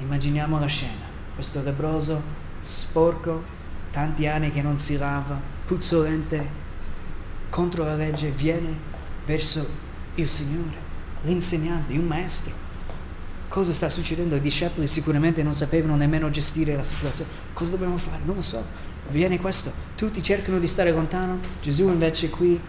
Immaginiamo 0.00 0.58
la 0.58 0.66
scena, 0.66 1.06
questo 1.34 1.62
lebroso, 1.62 2.20
sporco, 2.58 3.42
tanti 3.90 4.26
anni 4.26 4.50
che 4.50 4.62
non 4.62 4.78
si 4.78 4.96
lava, 4.96 5.38
puzzolente, 5.64 6.58
contro 7.48 7.84
la 7.84 7.94
legge, 7.94 8.30
viene 8.30 8.88
verso 9.30 9.64
il 10.16 10.26
Signore, 10.26 10.76
l'insegnante, 11.22 11.92
un 11.92 12.04
maestro. 12.04 12.52
Cosa 13.46 13.72
sta 13.72 13.88
succedendo? 13.88 14.34
I 14.34 14.40
discepoli 14.40 14.88
sicuramente 14.88 15.44
non 15.44 15.54
sapevano 15.54 15.94
nemmeno 15.94 16.30
gestire 16.30 16.74
la 16.74 16.82
situazione. 16.82 17.30
Cosa 17.52 17.70
dobbiamo 17.70 17.96
fare? 17.96 18.22
Non 18.24 18.34
lo 18.34 18.42
so. 18.42 18.64
Viene 19.10 19.38
questo. 19.38 19.72
Tutti 19.94 20.20
cercano 20.20 20.58
di 20.58 20.66
stare 20.66 20.90
lontano. 20.90 21.38
Gesù 21.62 21.86
invece 21.86 22.28
qui 22.28 22.60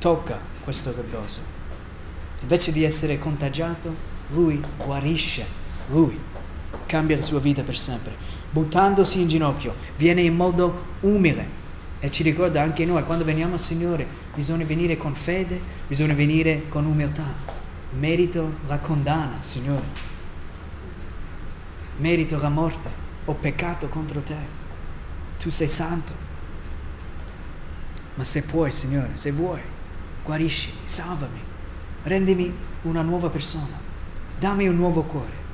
tocca 0.00 0.40
questo 0.64 0.92
lebbroso. 0.94 1.40
Invece 2.40 2.72
di 2.72 2.82
essere 2.82 3.20
contagiato, 3.20 3.94
lui 4.32 4.60
guarisce. 4.84 5.46
Lui 5.90 6.18
cambia 6.86 7.14
la 7.14 7.22
sua 7.22 7.38
vita 7.38 7.62
per 7.62 7.76
sempre. 7.76 8.12
Buttandosi 8.50 9.20
in 9.20 9.28
ginocchio, 9.28 9.72
viene 9.96 10.22
in 10.22 10.34
modo 10.34 10.94
umile 11.00 11.55
e 11.98 12.10
ci 12.10 12.22
ricorda 12.22 12.62
anche 12.62 12.84
noi, 12.84 13.02
quando 13.04 13.24
veniamo 13.24 13.54
al 13.54 13.60
Signore, 13.60 14.06
bisogna 14.34 14.64
venire 14.64 14.96
con 14.96 15.14
fede, 15.14 15.60
bisogna 15.86 16.12
venire 16.12 16.68
con 16.68 16.84
umiltà. 16.84 17.32
Merito 17.98 18.58
la 18.66 18.78
condanna, 18.80 19.40
Signore. 19.40 19.84
Merito 21.96 22.38
la 22.38 22.50
morte. 22.50 22.90
Ho 23.24 23.34
peccato 23.34 23.88
contro 23.88 24.22
te. 24.22 24.36
Tu 25.38 25.48
sei 25.48 25.68
santo. 25.68 26.12
Ma 28.14 28.24
se 28.24 28.42
puoi, 28.42 28.72
Signore, 28.72 29.10
se 29.14 29.32
vuoi, 29.32 29.60
guariscimi, 30.22 30.76
salvami, 30.84 31.40
rendimi 32.02 32.54
una 32.82 33.02
nuova 33.02 33.28
persona, 33.28 33.78
dammi 34.38 34.68
un 34.68 34.76
nuovo 34.76 35.02
cuore. 35.02 35.44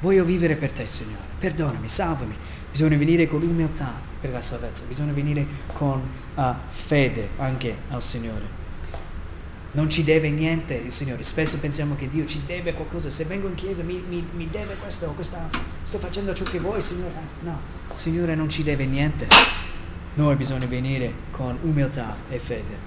Voglio 0.00 0.24
vivere 0.24 0.56
per 0.56 0.72
te, 0.72 0.86
Signore. 0.86 1.22
Perdonami, 1.38 1.88
salvami. 1.88 2.34
Bisogna 2.70 2.96
venire 2.96 3.26
con 3.26 3.42
umiltà 3.42 4.12
per 4.24 4.32
la 4.32 4.40
salvezza, 4.40 4.84
bisogna 4.86 5.12
venire 5.12 5.46
con 5.74 6.00
uh, 6.34 6.42
fede 6.66 7.28
anche 7.36 7.76
al 7.90 8.00
Signore. 8.00 8.62
Non 9.72 9.90
ci 9.90 10.02
deve 10.02 10.30
niente 10.30 10.72
il 10.72 10.90
Signore, 10.90 11.22
spesso 11.22 11.58
pensiamo 11.58 11.94
che 11.94 12.08
Dio 12.08 12.24
ci 12.24 12.40
deve 12.46 12.72
qualcosa, 12.72 13.10
se 13.10 13.24
vengo 13.24 13.48
in 13.48 13.54
chiesa 13.54 13.82
mi, 13.82 14.02
mi, 14.08 14.26
mi 14.32 14.48
deve 14.48 14.76
questo, 14.76 15.12
questa, 15.12 15.46
sto 15.82 15.98
facendo 15.98 16.32
ciò 16.32 16.44
che 16.44 16.58
vuoi 16.58 16.80
Signore. 16.80 17.12
No, 17.40 17.60
il 17.90 17.96
Signore 17.98 18.34
non 18.34 18.48
ci 18.48 18.62
deve 18.62 18.86
niente. 18.86 19.26
Noi 20.14 20.36
bisogna 20.36 20.64
venire 20.64 21.12
con 21.30 21.58
umiltà 21.60 22.16
e 22.30 22.38
fede 22.38 22.78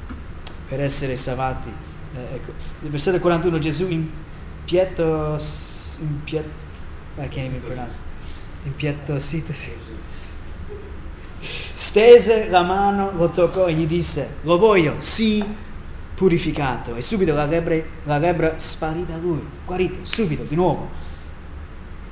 per 0.68 0.82
essere 0.82 1.16
salvati. 1.16 1.72
Eh, 2.16 2.34
ecco. 2.34 2.52
Il 2.82 2.90
versetto 2.90 3.20
41 3.20 3.60
Gesù 3.60 3.88
impietos, 3.90 5.98
impiet, 6.00 6.46
I 7.18 7.28
can't 7.28 7.46
even 7.46 7.62
pronounce, 7.62 8.00
impietositosi 8.64 9.98
stese 11.78 12.48
la 12.50 12.64
mano, 12.64 13.12
lo 13.16 13.30
toccò 13.30 13.68
e 13.68 13.74
gli 13.74 13.86
disse, 13.86 14.38
lo 14.42 14.58
voglio, 14.58 14.96
sì, 14.98 15.44
purificato. 16.16 16.96
E 16.96 17.02
subito 17.02 17.36
la 17.36 17.46
lebbra, 17.46 17.76
la 18.06 18.18
lebbra 18.18 18.54
sparì 18.58 19.06
da 19.06 19.16
lui, 19.18 19.46
guarito, 19.64 20.00
subito, 20.02 20.42
di 20.42 20.56
nuovo. 20.56 20.90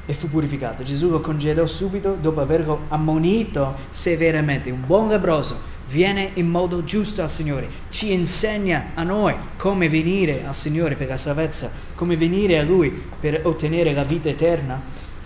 E 0.06 0.14
fu 0.14 0.30
purificato. 0.30 0.84
Gesù 0.84 1.10
lo 1.10 1.20
congedò 1.20 1.66
subito 1.66 2.16
dopo 2.22 2.42
averlo 2.42 2.82
ammonito 2.90 3.76
severamente. 3.90 4.70
Un 4.70 4.86
buon 4.86 5.08
lebroso 5.08 5.60
viene 5.88 6.30
in 6.36 6.48
modo 6.48 6.84
giusto 6.84 7.24
al 7.24 7.30
Signore, 7.30 7.68
ci 7.90 8.14
insegna 8.14 8.92
a 8.94 9.02
noi 9.02 9.36
come 9.58 9.90
venire 9.90 10.46
al 10.46 10.54
Signore 10.54 10.96
per 10.96 11.08
la 11.08 11.18
salvezza, 11.18 11.72
come 11.96 12.16
venire 12.16 12.60
a 12.60 12.64
Lui 12.64 12.90
per 13.20 13.42
ottenere 13.44 13.94
la 13.94 14.04
vita 14.04 14.30
eterna 14.30 14.80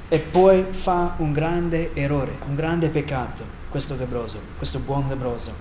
e 0.08 0.19
poi 0.19 0.65
fa 0.69 1.15
un 1.17 1.34
grande 1.34 1.91
errore, 1.93 2.38
un 2.47 2.56
grande 2.56 2.88
peccato 2.88 3.59
questo 3.69 3.95
lebroso, 3.95 4.39
questo 4.58 4.79
buon 4.79 5.05
lebroso. 5.08 5.53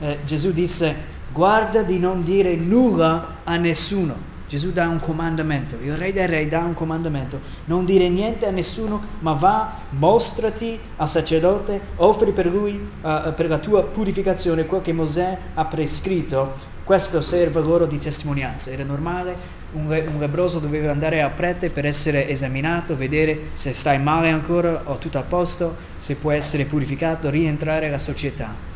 Eh, 0.00 0.18
Gesù 0.24 0.52
disse, 0.52 0.94
guarda 1.32 1.82
di 1.82 1.98
non 1.98 2.22
dire 2.24 2.54
nulla 2.54 3.38
a 3.44 3.56
nessuno. 3.56 4.28
Gesù 4.50 4.72
dà 4.72 4.88
un 4.88 4.98
comandamento, 4.98 5.76
il 5.80 5.96
re 5.96 6.12
dei 6.12 6.26
re 6.26 6.48
dà 6.48 6.58
un 6.58 6.74
comandamento, 6.74 7.40
non 7.66 7.84
dire 7.84 8.08
niente 8.08 8.46
a 8.46 8.50
nessuno, 8.50 9.00
ma 9.20 9.32
va, 9.32 9.78
mostrati 9.90 10.76
al 10.96 11.08
sacerdote, 11.08 11.80
offri 11.96 12.32
per 12.32 12.46
lui, 12.46 12.72
uh, 12.72 13.32
per 13.32 13.48
la 13.48 13.58
tua 13.58 13.84
purificazione, 13.84 14.66
quel 14.66 14.82
che 14.82 14.92
Mosè 14.92 15.38
ha 15.54 15.64
prescritto, 15.66 16.52
questo 16.82 17.20
serve 17.20 17.60
loro 17.60 17.86
di 17.86 17.98
testimonianza. 17.98 18.72
Era 18.72 18.82
normale, 18.82 19.36
un, 19.72 19.88
le, 19.88 20.00
un 20.12 20.18
lebroso 20.18 20.58
doveva 20.58 20.90
andare 20.90 21.22
al 21.22 21.32
prete 21.32 21.70
per 21.70 21.86
essere 21.86 22.28
esaminato, 22.28 22.96
vedere 22.96 23.50
se 23.52 23.72
stai 23.72 24.00
male 24.00 24.30
ancora 24.30 24.82
o 24.84 24.96
tutto 24.96 25.18
a 25.18 25.22
posto, 25.22 25.76
se 25.98 26.16
può 26.16 26.30
essere 26.30 26.64
purificato, 26.64 27.30
rientrare 27.30 27.86
alla 27.86 27.98
società. 27.98 28.68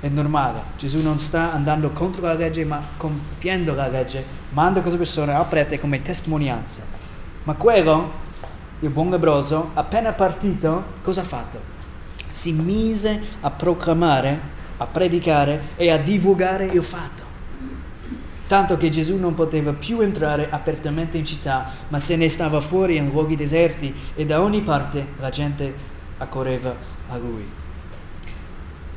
È 0.00 0.08
normale, 0.08 0.60
Gesù 0.76 1.02
non 1.02 1.18
sta 1.18 1.52
andando 1.52 1.90
contro 1.90 2.22
la 2.22 2.34
legge 2.34 2.64
ma 2.64 2.82
compiendo 2.96 3.74
la 3.74 3.88
legge, 3.88 4.22
manda 4.50 4.80
queste 4.80 4.98
persone 4.98 5.32
al 5.32 5.48
prete 5.48 5.78
come 5.78 6.02
testimonianza. 6.02 6.82
Ma 7.44 7.54
quello, 7.54 8.12
il 8.80 8.90
buon 8.90 9.10
lebroso, 9.10 9.70
appena 9.74 10.12
partito, 10.12 10.84
cosa 11.02 11.22
ha 11.22 11.24
fatto? 11.24 11.72
Si 12.28 12.52
mise 12.52 13.20
a 13.40 13.50
proclamare, 13.50 14.52
a 14.76 14.86
predicare 14.86 15.60
e 15.76 15.90
a 15.90 15.96
divulgare 15.96 16.66
il 16.66 16.82
fatto 16.82 17.23
tanto 18.54 18.76
che 18.76 18.88
Gesù 18.88 19.16
non 19.16 19.34
poteva 19.34 19.72
più 19.72 19.98
entrare 20.00 20.46
apertamente 20.48 21.18
in 21.18 21.24
città, 21.24 21.72
ma 21.88 21.98
se 21.98 22.14
ne 22.14 22.28
stava 22.28 22.60
fuori 22.60 22.94
in 22.94 23.08
luoghi 23.08 23.34
deserti 23.34 23.92
e 24.14 24.24
da 24.24 24.40
ogni 24.40 24.60
parte 24.60 25.04
la 25.18 25.28
gente 25.28 25.74
accorreva 26.18 26.72
a 27.08 27.16
lui. 27.16 27.44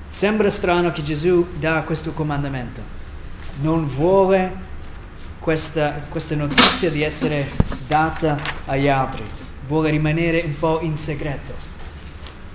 Sembra 0.06 0.52
strano 0.52 0.91
che 0.91 1.02
Gesù 1.02 1.43
dà 1.58 1.82
questo 1.82 2.12
comandamento, 2.13 2.82
non 3.62 3.88
vuole 3.88 4.54
questa, 5.39 6.04
questa 6.08 6.36
notizia 6.36 6.91
di 6.91 7.02
essere 7.02 7.43
data 7.88 8.38
agli 8.65 8.88
altri, 8.88 9.24
vuole 9.65 9.89
rimanere 9.89 10.43
un 10.46 10.56
po' 10.60 10.82
in 10.82 10.96
segreto, 10.96 11.54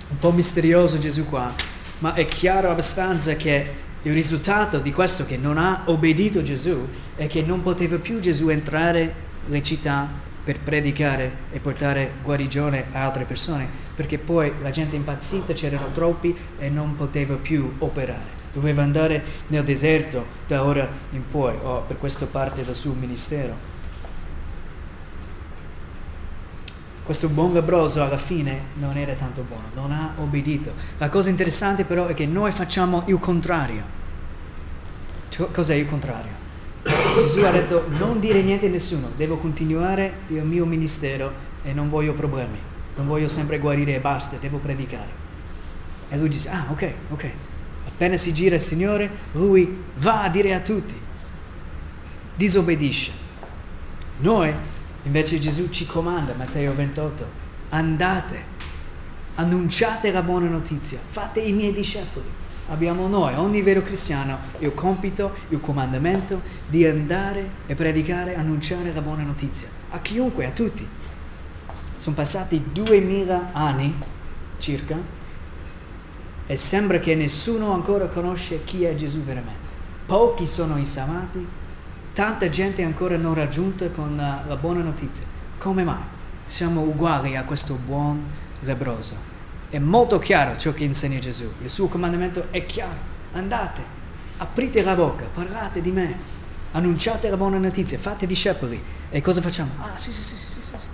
un 0.07 0.19
po' 0.19 0.31
misterioso 0.31 0.97
Gesù 0.99 1.25
qua, 1.25 1.51
ma 1.99 2.13
è 2.13 2.25
chiaro 2.27 2.69
abbastanza 2.69 3.35
che 3.35 3.91
il 4.05 4.13
risultato 4.13 4.79
di 4.79 4.91
questo 4.91 5.25
che 5.25 5.37
non 5.37 5.57
ha 5.57 5.83
obbedito 5.85 6.41
Gesù 6.41 6.85
è 7.15 7.27
che 7.27 7.41
non 7.41 7.61
poteva 7.61 7.97
più 7.97 8.19
Gesù 8.19 8.49
entrare 8.49 9.13
nelle 9.45 9.63
città 9.63 10.07
per 10.43 10.59
predicare 10.59 11.35
e 11.51 11.59
portare 11.59 12.15
guarigione 12.21 12.87
a 12.91 13.05
altre 13.05 13.23
persone, 13.23 13.65
perché 13.95 14.17
poi 14.17 14.51
la 14.61 14.71
gente 14.71 14.97
impazzita, 14.97 15.53
c'erano 15.53 15.91
troppi 15.93 16.35
e 16.59 16.69
non 16.69 16.95
poteva 16.95 17.35
più 17.35 17.75
operare. 17.77 18.41
Doveva 18.51 18.83
andare 18.83 19.23
nel 19.47 19.63
deserto 19.63 20.25
da 20.47 20.65
ora 20.65 20.89
in 21.11 21.25
poi, 21.25 21.55
o 21.61 21.83
per 21.87 21.97
questa 21.97 22.25
parte 22.25 22.65
del 22.65 22.75
suo 22.75 22.93
ministero. 22.93 23.72
Questo 27.03 27.27
buon 27.27 27.51
lebroso 27.51 28.01
alla 28.01 28.17
fine 28.17 28.63
non 28.75 28.97
era 28.97 29.13
tanto 29.13 29.43
buono, 29.45 29.65
non 29.73 29.91
ha 29.91 30.13
obbedito. 30.17 30.73
La 30.97 31.09
cosa 31.09 31.29
interessante 31.29 31.83
però 31.83 32.07
è 32.07 32.13
che 32.13 32.25
noi 32.25 32.51
facciamo 32.51 33.03
il 33.07 33.19
contrario. 33.19 33.83
Cioè, 35.29 35.51
cos'è 35.51 35.75
il 35.75 35.87
contrario? 35.87 36.31
Gesù 36.83 37.39
ha 37.39 37.51
detto 37.51 37.85
non 37.97 38.19
dire 38.19 38.41
niente 38.41 38.67
a 38.67 38.69
nessuno, 38.69 39.11
devo 39.15 39.37
continuare 39.37 40.13
il 40.27 40.43
mio 40.43 40.65
ministero 40.65 41.31
e 41.63 41.73
non 41.73 41.89
voglio 41.89 42.13
problemi, 42.13 42.57
non 42.95 43.07
voglio 43.07 43.27
sempre 43.27 43.59
guarire 43.59 43.95
e 43.95 43.99
basta, 43.99 44.37
devo 44.39 44.57
predicare. 44.57 45.21
E 46.09 46.17
lui 46.17 46.29
dice, 46.29 46.49
ah 46.49 46.67
ok, 46.69 46.91
ok. 47.09 47.31
Appena 47.87 48.17
si 48.17 48.33
gira 48.33 48.55
il 48.55 48.61
Signore, 48.61 49.09
lui 49.33 49.83
va 49.97 50.23
a 50.23 50.29
dire 50.29 50.53
a 50.53 50.59
tutti, 50.59 50.95
disobbedisce. 52.35 53.11
Noi 54.17 54.53
Invece 55.03 55.37
Gesù 55.37 55.69
ci 55.69 55.85
comanda, 55.85 56.33
Matteo 56.35 56.73
28, 56.73 57.25
andate, 57.69 58.43
annunciate 59.35 60.11
la 60.11 60.21
buona 60.21 60.47
notizia, 60.47 60.99
fate 61.01 61.41
i 61.41 61.51
miei 61.51 61.73
discepoli. 61.73 62.25
Abbiamo 62.69 63.07
noi, 63.07 63.35
ogni 63.35 63.61
vero 63.61 63.81
cristiano, 63.81 64.37
il 64.59 64.73
compito, 64.73 65.33
il 65.49 65.59
comandamento 65.59 66.41
di 66.69 66.85
andare 66.85 67.49
e 67.65 67.75
predicare, 67.75 68.35
annunciare 68.35 68.93
la 68.93 69.01
buona 69.01 69.23
notizia. 69.23 69.67
A 69.89 69.99
chiunque, 69.99 70.45
a 70.45 70.51
tutti. 70.51 70.87
Sono 71.97 72.15
passati 72.15 72.63
duemila 72.71 73.49
anni 73.51 73.93
circa 74.57 74.97
e 76.47 76.55
sembra 76.55 76.99
che 76.99 77.15
nessuno 77.15 77.73
ancora 77.73 78.07
conosce 78.07 78.63
chi 78.63 78.83
è 78.83 78.95
Gesù 78.95 79.19
veramente. 79.19 79.71
Pochi 80.05 80.47
sono 80.47 80.77
i 80.77 80.85
salvati 80.85 81.45
tanta 82.13 82.47
gente 82.49 82.83
ancora 82.83 83.17
non 83.17 83.33
raggiunta 83.33 83.89
con 83.89 84.15
la, 84.15 84.43
la 84.47 84.55
buona 84.55 84.81
notizia. 84.81 85.25
Come 85.57 85.83
mai? 85.83 86.01
Siamo 86.43 86.81
uguali 86.81 87.35
a 87.35 87.43
questo 87.43 87.73
buon 87.73 88.23
lebroso. 88.59 89.31
È 89.69 89.79
molto 89.79 90.19
chiaro 90.19 90.55
ciò 90.57 90.71
che 90.73 90.83
insegna 90.83 91.17
Gesù. 91.17 91.51
Il 91.61 91.69
suo 91.69 91.87
comandamento 91.87 92.47
è 92.51 92.65
chiaro. 92.65 93.11
Andate, 93.33 93.83
aprite 94.37 94.83
la 94.83 94.93
bocca, 94.93 95.25
parlate 95.25 95.81
di 95.81 95.91
me, 95.91 96.15
annunciate 96.73 97.29
la 97.29 97.37
buona 97.37 97.57
notizia, 97.57 97.97
fate 97.97 98.27
discepoli. 98.27 98.81
E 99.09 99.21
cosa 99.21 99.41
facciamo? 99.41 99.71
Ah, 99.79 99.97
sì, 99.97 100.11
sì, 100.11 100.21
sì, 100.21 100.35
sì, 100.35 100.49
sì. 100.51 100.59
sì. 100.77 100.87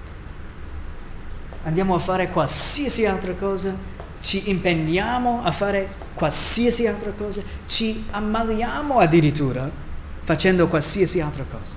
Andiamo 1.64 1.96
a 1.96 2.00
fare 2.00 2.30
qualsiasi 2.30 3.06
altra 3.06 3.34
cosa, 3.34 3.76
ci 4.22 4.50
impegniamo 4.50 5.44
a 5.44 5.52
fare 5.52 5.94
qualsiasi 6.14 6.88
altra 6.88 7.12
cosa, 7.12 7.42
ci 7.66 8.06
ammaliamo 8.12 9.00
addirittura 9.00 9.88
facendo 10.30 10.68
qualsiasi 10.68 11.22
altra 11.22 11.44
cosa. 11.44 11.76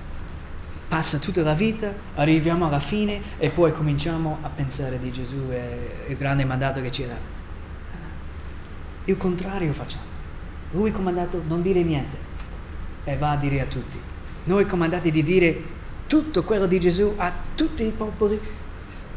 Passa 0.87 1.17
tutta 1.17 1.41
la 1.41 1.55
vita, 1.55 1.91
arriviamo 2.13 2.67
alla 2.67 2.79
fine 2.79 3.19
e 3.39 3.49
poi 3.49 3.71
cominciamo 3.71 4.37
a 4.43 4.49
pensare 4.49 4.99
di 4.99 5.11
Gesù 5.11 5.49
e 5.49 6.05
il 6.09 6.15
grande 6.17 6.45
mandato 6.45 6.79
che 6.79 6.91
ci 6.91 7.01
ha 7.01 7.07
dato. 7.07 7.25
Il 9.05 9.17
contrario 9.17 9.73
facciamo. 9.73 10.03
Lui 10.69 10.91
comandato 10.91 11.41
non 11.47 11.63
dire 11.63 11.81
niente 11.81 12.15
e 13.05 13.17
va 13.17 13.31
a 13.31 13.37
dire 13.37 13.59
a 13.59 13.65
tutti. 13.65 13.99
Noi 14.43 14.67
comandati 14.67 15.09
di 15.09 15.23
dire 15.23 15.63
tutto 16.05 16.43
quello 16.43 16.67
di 16.67 16.79
Gesù 16.79 17.11
a 17.17 17.33
tutti 17.55 17.83
i 17.83 17.91
popoli 17.91 18.39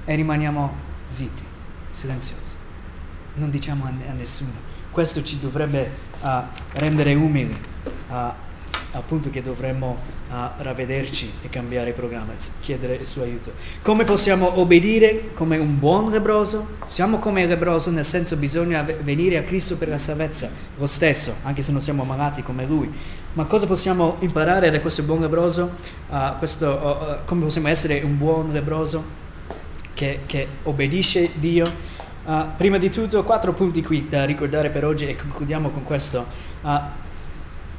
e 0.06 0.14
rimaniamo 0.14 0.74
zitti, 1.08 1.44
silenziosi. 1.90 2.56
Non 3.34 3.50
diciamo 3.50 3.84
a 3.84 4.12
nessuno. 4.14 4.52
Questo 4.90 5.22
ci 5.22 5.38
dovrebbe 5.38 5.90
uh, 6.22 6.28
rendere 6.72 7.12
umili, 7.12 7.54
uh, 8.08 8.44
al 8.96 9.02
punto 9.04 9.28
che 9.28 9.42
dovremmo 9.42 9.98
uh, 10.30 10.34
ravvederci 10.56 11.30
e 11.42 11.50
cambiare 11.50 11.92
programma, 11.92 12.32
chiedere 12.60 12.94
il 12.94 13.06
suo 13.06 13.22
aiuto. 13.22 13.52
Come 13.82 14.04
possiamo 14.04 14.58
obbedire 14.58 15.32
come 15.34 15.58
un 15.58 15.78
buon 15.78 16.10
lebroso? 16.10 16.76
Siamo 16.86 17.18
come 17.18 17.42
il 17.42 17.48
lebroso, 17.48 17.90
nel 17.90 18.06
senso 18.06 18.36
bisogna 18.36 18.82
venire 19.02 19.36
a 19.36 19.42
Cristo 19.42 19.76
per 19.76 19.88
la 19.88 19.98
salvezza, 19.98 20.48
lo 20.76 20.86
stesso, 20.86 21.36
anche 21.42 21.60
se 21.60 21.72
non 21.72 21.82
siamo 21.82 22.04
malati 22.04 22.42
come 22.42 22.64
Lui. 22.64 22.90
Ma 23.34 23.44
cosa 23.44 23.66
possiamo 23.66 24.16
imparare 24.20 24.70
da 24.70 24.80
questo 24.80 25.02
buon 25.02 25.20
lebroso? 25.20 25.72
Uh, 26.08 26.38
questo, 26.38 26.66
uh, 26.66 27.24
come 27.26 27.42
possiamo 27.44 27.68
essere 27.68 28.00
un 28.00 28.16
buon 28.16 28.50
lebroso 28.50 29.04
che, 29.92 30.20
che 30.24 30.46
obbedisce 30.62 31.32
Dio? 31.34 31.64
Uh, 32.24 32.46
prima 32.56 32.78
di 32.78 32.88
tutto, 32.88 33.22
quattro 33.22 33.52
punti 33.52 33.82
qui 33.82 34.08
da 34.08 34.24
ricordare 34.24 34.70
per 34.70 34.86
oggi 34.86 35.06
e 35.06 35.16
concludiamo 35.16 35.68
con 35.68 35.82
questo. 35.82 36.24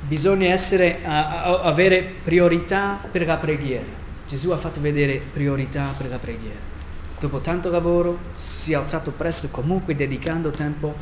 Bisogna 0.07 0.47
essere, 0.47 0.99
uh, 1.03 1.07
avere 1.63 2.01
priorità 2.23 2.97
per 3.11 3.25
la 3.25 3.35
preghiera. 3.35 3.85
Gesù 4.25 4.51
ha 4.51 4.57
fatto 4.57 4.79
vedere 4.79 5.21
priorità 5.33 5.93
per 5.97 6.07
la 6.07 6.17
preghiera. 6.17 6.59
Dopo 7.19 7.41
tanto 7.41 7.69
lavoro 7.69 8.19
si 8.31 8.71
è 8.71 8.75
alzato 8.75 9.11
presto 9.11 9.49
comunque 9.49 9.95
dedicando 9.95 10.51
tempo 10.51 10.93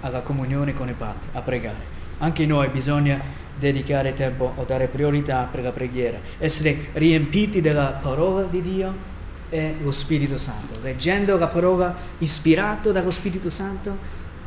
alla 0.00 0.20
comunione 0.20 0.72
con 0.72 0.88
il 0.88 0.94
Padre, 0.94 1.20
a 1.32 1.40
pregare. 1.40 1.96
Anche 2.18 2.46
noi 2.46 2.68
bisogna 2.68 3.20
dedicare 3.58 4.14
tempo 4.14 4.52
o 4.54 4.64
dare 4.64 4.86
priorità 4.86 5.48
per 5.50 5.64
la 5.64 5.72
preghiera, 5.72 6.20
essere 6.38 6.90
riempiti 6.92 7.60
della 7.60 7.98
parola 8.00 8.44
di 8.44 8.62
Dio 8.62 8.94
è 9.48 9.74
lo 9.80 9.90
Spirito 9.90 10.38
Santo. 10.38 10.78
Leggendo 10.82 11.36
la 11.38 11.48
parola 11.48 11.94
ispirato 12.18 12.92
dallo 12.92 13.10
Spirito 13.10 13.50
Santo, 13.50 13.96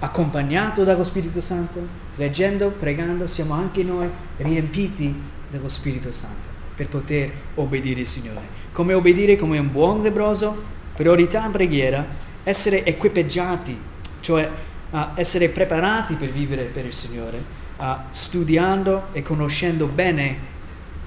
accompagnato 0.04 0.84
dallo 0.84 1.04
Spirito 1.04 1.42
Santo, 1.42 1.80
leggendo, 2.16 2.70
pregando, 2.70 3.28
siamo 3.28 3.54
anche 3.54 3.84
noi 3.84 4.10
riempiti 4.38 5.16
dello 5.50 5.68
Spirito 5.68 6.12
Santo 6.12 6.50
per 6.76 6.88
poter 6.88 7.32
obbedire 7.56 8.02
il 8.02 8.08
Signore. 8.08 8.60
Come 8.72 8.94
obbedire 8.94 9.38
come 9.38 9.60
un 9.60 9.72
buon 9.72 10.02
lebroso? 10.02 10.80
Priorità 10.96 11.46
in 11.46 11.52
preghiera, 11.52 12.06
essere 12.44 12.84
equipaggiati, 12.84 13.80
cioè 14.22 14.50
uh, 14.90 14.98
essere 15.16 15.50
preparati 15.50 16.16
per 16.16 16.30
vivere 16.30 16.64
per 16.64 16.86
il 16.86 16.94
Signore, 16.94 17.44
uh, 17.78 17.86
studiando 18.10 19.08
e 19.12 19.22
conoscendo 19.22 19.86
bene 19.86 20.38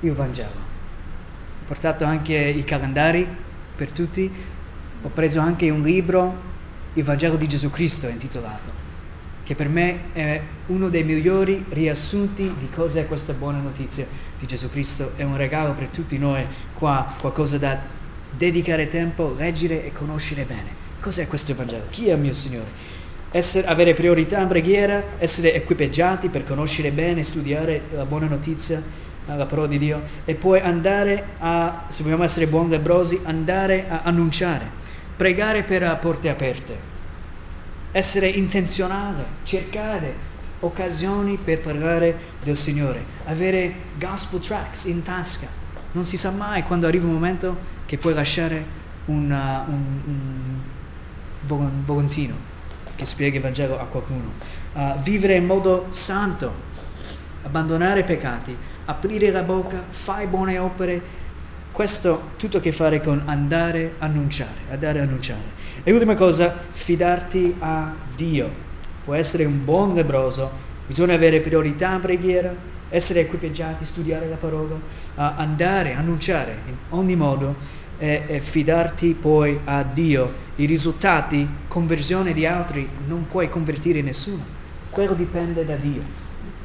il 0.01 0.12
Vangelo. 0.12 0.62
Ho 1.62 1.66
portato 1.66 2.05
anche 2.05 2.36
i 2.36 2.62
calendari 2.62 3.26
per 3.74 3.90
tutti, 3.90 4.30
ho 5.03 5.09
preso 5.09 5.40
anche 5.40 5.68
un 5.70 5.82
libro, 5.82 6.53
Il 6.97 7.03
Vangelo 7.03 7.34
di 7.36 7.49
Gesù 7.49 7.70
Cristo 7.70 8.07
intitolato, 8.07 8.70
che 9.45 9.55
per 9.55 9.68
me 9.68 10.12
è 10.12 10.40
uno 10.66 10.88
dei 10.88 11.05
migliori 11.05 11.64
riassunti 11.68 12.55
di 12.59 12.68
cosa 12.70 13.01
è 13.01 13.07
questa 13.07 13.34
buona 13.34 13.59
notizia 13.59 14.07
di 14.38 14.47
Gesù 14.47 14.70
Cristo. 14.70 15.12
È 15.16 15.22
un 15.22 15.36
regalo 15.36 15.74
per 15.74 15.88
tutti 15.88 16.18
noi 16.18 16.45
qua, 16.72 17.14
qualcosa 17.20 17.59
da 17.59 17.78
dedicare 18.30 18.88
tempo, 18.88 19.34
leggere 19.36 19.84
e 19.84 19.92
conoscere 19.92 20.45
bene. 20.45 20.82
Cos'è 20.99 21.28
questo 21.28 21.55
Vangelo? 21.55 21.84
Chi 21.90 22.09
è 22.09 22.14
il 22.14 22.18
mio 22.18 22.32
Signore? 22.32 22.92
Essere, 23.30 23.66
avere 23.66 23.95
priorità 23.95 24.40
in 24.40 24.49
preghiera, 24.49 25.03
essere 25.18 25.55
equipaggiati 25.55 26.28
per 26.28 26.45
conoscere 26.45 26.90
bene, 26.90 27.22
studiare 27.22 27.82
la 27.92 28.07
buona 28.07 28.26
notizia 28.26 28.82
la 29.26 29.47
parola 29.47 29.68
di 29.68 29.78
Dio 29.78 30.03
e 30.24 30.34
poi 30.34 30.61
andare 30.61 31.24
a, 31.38 31.86
se 31.88 32.03
vogliamo 32.03 32.24
essere 32.24 32.47
buoni 32.47 32.70
lebrosi, 32.70 33.20
andare 33.24 33.86
a 33.88 34.01
annunciare, 34.05 34.70
pregare 35.16 35.62
per 35.62 35.99
porte 35.99 36.28
aperte, 36.28 36.92
essere 37.95 38.26
intenzionale, 38.26 39.24
cercare 39.45 40.12
occasioni 40.59 41.36
per 41.36 41.61
parlare 41.61 42.18
del 42.42 42.57
Signore, 42.57 43.05
avere 43.26 43.72
gospel 43.97 44.40
tracks 44.40 44.86
in 44.86 45.03
tasca. 45.03 45.47
Non 45.92 46.05
si 46.05 46.16
sa 46.16 46.32
mai 46.32 46.64
quando 46.64 46.88
arriva 46.88 47.07
un 47.07 47.12
momento 47.12 47.57
che 47.86 47.97
puoi 47.97 48.12
lasciare 48.12 48.66
una, 49.05 49.64
un, 49.68 50.01
un 51.47 51.84
volantino 51.84 52.34
che 52.97 53.05
spiega 53.05 53.36
il 53.36 53.42
Vangelo 53.42 53.78
a 53.78 53.84
qualcuno. 53.84 54.32
Uh, 54.72 54.99
vivere 55.01 55.36
in 55.36 55.47
modo 55.47 55.86
santo, 55.90 56.53
abbandonare 57.45 58.01
i 58.01 58.05
peccati, 58.05 58.57
aprire 58.86 59.30
la 59.30 59.42
bocca, 59.42 59.84
fai 59.88 60.26
buone 60.26 60.59
opere. 60.59 61.22
Questo 61.75 62.31
tutto 62.37 62.59
a 62.59 62.61
che 62.61 62.70
fare 62.70 63.01
con 63.01 63.22
andare 63.25 63.95
annunciare, 63.99 64.61
andare 64.70 65.01
annunciare. 65.01 65.43
E 65.83 65.91
ultima 65.91 66.14
cosa, 66.14 66.57
fidarti 66.70 67.57
a 67.59 67.93
Dio. 68.14 68.49
Può 69.03 69.12
essere 69.12 69.45
un 69.45 69.64
buon 69.64 69.93
lebroso, 69.93 70.53
bisogna 70.87 71.14
avere 71.14 71.41
priorità 71.41 71.93
in 71.95 72.01
preghiera, 72.01 72.55
essere 72.91 73.22
equipaggiati, 73.22 73.85
studiare 73.85 74.29
la 74.29 74.37
parola, 74.37 74.77
andare 75.16 75.95
annunciare 75.95 76.61
in 76.68 76.77
ogni 76.91 77.16
modo 77.16 77.57
e, 77.99 78.22
e 78.25 78.39
fidarti 78.39 79.16
poi 79.20 79.59
a 79.64 79.83
Dio. 79.83 80.33
I 80.55 80.66
risultati, 80.66 81.45
conversione 81.66 82.33
di 82.33 82.47
altri, 82.47 82.89
non 83.09 83.27
puoi 83.27 83.49
convertire 83.49 84.01
nessuno. 84.01 84.45
Quello 84.91 85.14
dipende 85.14 85.64
da 85.64 85.75
Dio. 85.75 86.03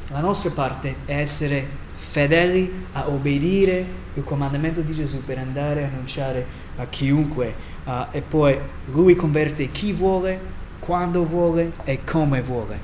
La 0.09 0.19
nostra 0.19 0.51
parte 0.51 0.97
è 1.05 1.15
essere 1.15 1.65
fedeli 1.93 2.85
a 2.91 3.09
obbedire 3.09 3.98
il 4.15 4.23
comandamento 4.23 4.81
di 4.81 4.93
Gesù 4.93 5.23
per 5.23 5.37
andare 5.37 5.83
a 5.83 5.87
annunciare 5.87 6.45
a 6.77 6.85
chiunque 6.87 7.53
uh, 7.85 8.05
e 8.11 8.21
poi 8.21 8.57
lui 8.87 9.15
converte 9.15 9.69
chi 9.69 9.93
vuole, 9.93 10.57
quando 10.79 11.23
vuole 11.23 11.73
e 11.83 12.03
come 12.03 12.41
vuole, 12.41 12.79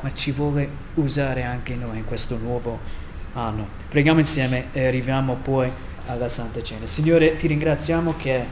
ma 0.00 0.12
ci 0.12 0.30
vuole 0.30 0.68
usare 0.94 1.42
anche 1.42 1.74
noi 1.74 1.98
in 1.98 2.04
questo 2.04 2.38
nuovo 2.38 2.78
anno. 3.32 3.68
Preghiamo 3.88 4.18
insieme 4.18 4.66
e 4.72 4.86
arriviamo 4.86 5.36
poi 5.42 5.70
alla 6.06 6.28
Santa 6.28 6.62
Cena. 6.62 6.86
Signore, 6.86 7.36
ti 7.36 7.46
ringraziamo 7.46 8.14
che 8.16 8.44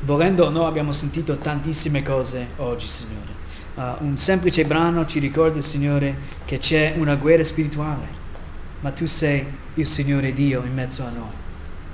volendo 0.00 0.46
o 0.46 0.50
no 0.50 0.66
abbiamo 0.66 0.92
sentito 0.92 1.36
tantissime 1.36 2.02
cose 2.02 2.48
oggi, 2.56 2.86
Signore. 2.86 3.32
Uh, 3.74 4.04
un 4.04 4.18
semplice 4.18 4.64
brano 4.64 5.04
ci 5.06 5.18
ricorda, 5.18 5.60
Signore, 5.60 6.16
che 6.44 6.58
c'è 6.58 6.94
una 6.96 7.16
guerra 7.16 7.42
spirituale 7.42 8.23
ma 8.84 8.90
tu 8.90 9.06
sei 9.06 9.42
il 9.76 9.86
Signore 9.86 10.34
Dio 10.34 10.62
in 10.62 10.74
mezzo 10.74 11.04
a 11.04 11.08
noi. 11.08 11.32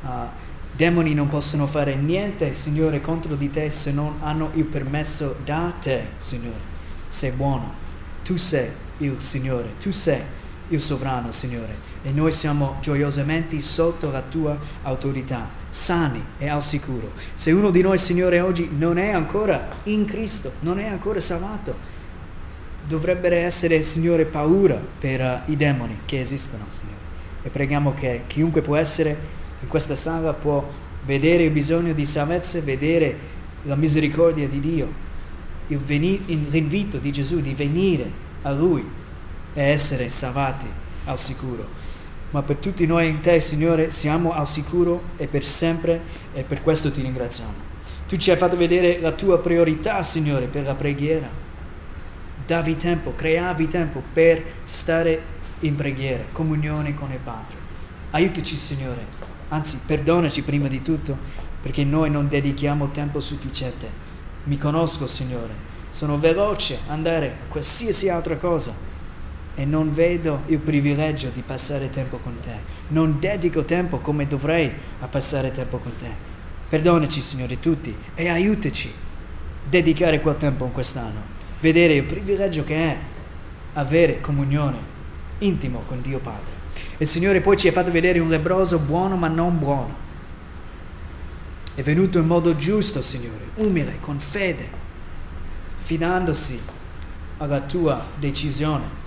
Uh, 0.03 0.29
demoni 0.75 1.15
non 1.15 1.29
possono 1.29 1.69
fare 1.69 1.95
niente, 1.95 2.53
Signore, 2.53 3.01
contro 3.01 3.37
di 3.37 3.49
te 3.49 3.71
se 3.71 3.93
non 3.93 4.17
hanno 4.19 4.51
il 4.55 4.65
permesso 4.65 5.37
da 5.45 5.73
te, 5.81 6.07
Signore. 6.19 6.59
Sei 7.07 7.31
buono, 7.31 7.73
tu 8.25 8.35
sei 8.35 8.71
il 8.99 9.21
Signore, 9.21 9.75
tu 9.79 9.93
sei 9.93 10.21
il 10.67 10.81
sovrano, 10.81 11.31
Signore, 11.31 11.77
e 12.03 12.11
noi 12.11 12.33
siamo 12.33 12.79
gioiosamente 12.81 13.61
sotto 13.61 14.11
la 14.11 14.23
tua 14.23 14.59
autorità, 14.83 15.49
sani 15.69 16.21
e 16.39 16.49
al 16.49 16.61
sicuro. 16.61 17.13
Se 17.35 17.53
uno 17.53 17.71
di 17.71 17.83
noi, 17.83 17.99
Signore, 17.99 18.41
oggi 18.41 18.69
non 18.77 18.99
è 18.99 19.11
ancora 19.11 19.77
in 19.85 20.07
Cristo, 20.07 20.55
non 20.63 20.81
è 20.81 20.89
ancora 20.89 21.21
salvato, 21.21 22.00
dovrebbero 22.87 23.35
essere, 23.35 23.83
Signore, 23.83 24.25
paura 24.25 24.81
per 24.99 25.21
uh, 25.21 25.51
i 25.51 25.57
demoni 25.57 25.99
che 26.05 26.21
esistono, 26.21 26.65
Signore. 26.69 26.99
E 27.43 27.49
preghiamo 27.49 27.95
che 27.95 28.23
chiunque 28.27 28.61
può 28.61 28.77
essere 28.77 29.39
in 29.63 29.69
questa 29.69 29.95
sala 29.95 30.33
può 30.33 30.67
vedere 31.05 31.45
il 31.45 31.51
bisogno 31.51 31.93
di 31.93 32.05
salvezza, 32.05 32.61
vedere 32.61 33.39
la 33.65 33.75
misericordia 33.75 34.49
di 34.49 34.61
Dio, 34.61 34.89
l'invito 35.67 36.99
di 36.99 37.13
Gesù 37.13 37.41
di 37.41 37.53
venire 37.53 38.11
a 38.43 38.53
Lui 38.53 38.85
e 39.53 39.63
essere 39.63 40.09
salvati 40.09 40.67
al 41.05 41.19
sicuro. 41.19 41.79
Ma 42.31 42.43
per 42.43 42.57
tutti 42.57 42.87
noi 42.87 43.09
in 43.09 43.21
te, 43.21 43.39
Signore, 43.41 43.91
siamo 43.91 44.33
al 44.33 44.47
sicuro 44.47 45.03
e 45.17 45.27
per 45.27 45.45
sempre 45.45 46.01
e 46.33 46.43
per 46.43 46.63
questo 46.63 46.91
ti 46.91 47.03
ringraziamo. 47.03 47.69
Tu 48.09 48.17
ci 48.17 48.31
hai 48.31 48.37
fatto 48.37 48.57
vedere 48.57 48.99
la 49.01 49.13
tua 49.13 49.39
priorità, 49.39 50.03
Signore, 50.03 50.47
per 50.47 50.65
la 50.65 50.75
preghiera 50.75 51.29
davi 52.51 52.75
tempo, 52.75 53.15
creavi 53.15 53.69
tempo 53.69 54.03
per 54.13 54.43
stare 54.65 55.23
in 55.61 55.77
preghiera, 55.77 56.25
comunione 56.33 56.95
con 56.95 57.13
il 57.13 57.21
Padre. 57.23 57.55
Aiutaci, 58.11 58.57
Signore, 58.57 59.07
anzi, 59.51 59.79
perdonaci 59.87 60.43
prima 60.43 60.67
di 60.67 60.83
tutto 60.83 61.17
perché 61.63 61.85
noi 61.85 62.11
non 62.11 62.27
dedichiamo 62.27 62.91
tempo 62.91 63.21
sufficiente. 63.21 63.89
Mi 64.45 64.57
conosco, 64.57 65.07
Signore, 65.07 65.55
sono 65.91 66.19
veloce 66.19 66.79
a 66.89 66.93
andare 66.93 67.27
a 67.29 67.49
qualsiasi 67.49 68.09
altra 68.09 68.37
cosa 68.37 68.75
e 69.55 69.65
non 69.65 69.93
vedo 69.93 70.43
il 70.47 70.59
privilegio 70.59 71.31
di 71.33 71.43
passare 71.43 71.89
tempo 71.89 72.17
con 72.19 72.41
te. 72.41 72.79
Non 72.89 73.21
dedico 73.21 73.65
tempo 73.65 74.01
come 74.01 74.27
dovrei 74.27 74.73
a 74.99 75.07
passare 75.07 75.53
tempo 75.53 75.79
con 75.79 75.95
te. 75.95 76.13
Perdonaci, 76.69 77.21
Signore, 77.21 77.61
tutti 77.61 77.95
e 78.17 78.29
aiutaci 78.29 78.89
a 78.89 79.69
dedicare 79.69 80.21
quel 80.21 80.37
tempo 80.37 80.65
in 80.65 80.73
quest'anno. 80.73 81.39
Vedere 81.61 81.95
il 81.95 82.05
privilegio 82.05 82.65
che 82.65 82.77
è 82.77 82.99
avere 83.75 84.21
comunione 84.21 84.79
intimo 85.39 85.83
con 85.87 86.01
Dio 86.01 86.19
Padre. 86.19 86.59
Il 86.99 87.07
Signore 87.07 87.41
poi 87.41 87.57
ci 87.57 87.69
ha 87.69 87.73
fatto 87.73 87.91
vedere 87.91 88.19
un 88.19 88.29
lebroso 88.29 88.79
buono 88.79 89.17
ma 89.17 89.29
non 89.29 89.59
buono. 89.59 90.09
È 91.75 91.83
venuto 91.83 92.19
in 92.19 92.27
modo 92.27 92.57
giusto, 92.57 93.01
Signore, 93.01 93.51
umile, 93.57 93.99
con 94.01 94.19
fede, 94.19 94.69
fidandosi 95.77 96.61
alla 97.39 97.61
tua 97.61 98.05
decisione. 98.19 98.99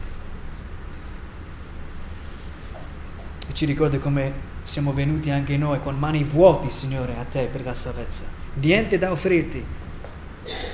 E 3.47 3.53
ci 3.53 3.65
ricorda 3.65 3.99
come 3.99 4.51
siamo 4.63 4.93
venuti 4.93 5.29
anche 5.29 5.57
noi 5.57 5.79
con 5.79 5.99
mani 5.99 6.23
vuoti, 6.23 6.71
Signore, 6.71 7.15
a 7.17 7.25
te 7.25 7.47
per 7.51 7.63
la 7.63 7.73
salvezza. 7.73 8.25
Niente 8.55 8.97
da 8.97 9.11
offrirti, 9.11 9.63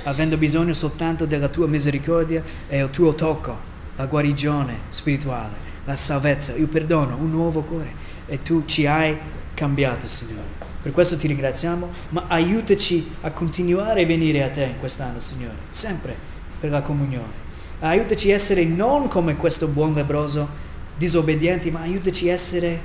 avendo 0.04 0.36
bisogno 0.36 0.72
soltanto 0.72 1.26
della 1.26 1.48
tua 1.48 1.66
misericordia 1.66 2.42
e 2.68 2.82
il 2.82 2.90
tuo 2.90 3.14
tocco, 3.14 3.56
la 3.96 4.06
guarigione 4.06 4.78
spirituale, 4.88 5.54
la 5.84 5.96
salvezza, 5.96 6.54
il 6.54 6.66
perdono, 6.66 7.16
un 7.16 7.30
nuovo 7.30 7.62
cuore. 7.62 7.92
E 8.26 8.42
tu 8.42 8.64
ci 8.66 8.86
hai 8.86 9.16
cambiato, 9.54 10.08
Signore. 10.08 10.58
Per 10.82 10.92
questo 10.92 11.16
ti 11.16 11.26
ringraziamo, 11.26 11.88
ma 12.10 12.24
aiutaci 12.28 13.16
a 13.20 13.30
continuare 13.30 14.02
a 14.02 14.06
venire 14.06 14.42
a 14.42 14.48
te 14.48 14.62
in 14.64 14.78
quest'anno, 14.78 15.20
Signore, 15.20 15.56
sempre 15.70 16.16
per 16.58 16.70
la 16.70 16.80
comunione. 16.80 17.48
Aiutaci 17.80 18.30
a 18.30 18.34
essere 18.34 18.64
non 18.64 19.08
come 19.08 19.36
questo 19.36 19.66
buon 19.68 19.92
lebroso, 19.92 20.48
disobbedienti, 20.96 21.70
ma 21.70 21.80
aiutaci 21.80 22.30
a 22.30 22.32
essere 22.32 22.80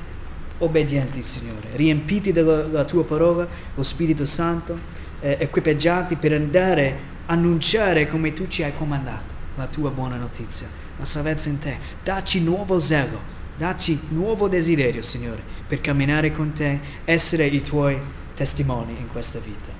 obbedienti, 0.57 1.21
Signore, 1.21 1.69
riempiti 1.75 2.31
della, 2.31 2.83
tua 2.85 3.03
parola, 3.03 3.47
lo 3.73 3.83
Spirito 3.83 4.25
Santo, 4.25 4.77
eh, 5.25 5.37
equipaggiati 5.39 6.15
per 6.17 6.33
andare 6.33 7.13
a 7.25 7.33
annunciare 7.33 8.05
come 8.05 8.31
tu 8.33 8.45
ci 8.45 8.61
hai 8.61 8.71
comandato 8.77 9.33
la 9.55 9.65
tua 9.65 9.89
buona 9.89 10.17
notizia, 10.17 10.67
la 10.97 11.05
salvezza 11.05 11.49
in 11.49 11.57
te. 11.57 11.77
Dacci 12.03 12.41
nuovo 12.41 12.79
zelo, 12.79 13.19
dacci 13.57 13.99
nuovo 14.09 14.47
desiderio, 14.47 15.01
Signore, 15.01 15.41
per 15.67 15.81
camminare 15.81 16.31
con 16.31 16.53
te, 16.53 16.79
essere 17.05 17.47
i 17.47 17.63
tuoi 17.63 17.99
testimoni 18.35 18.95
in 18.99 19.09
questa 19.09 19.39
vita. 19.39 19.71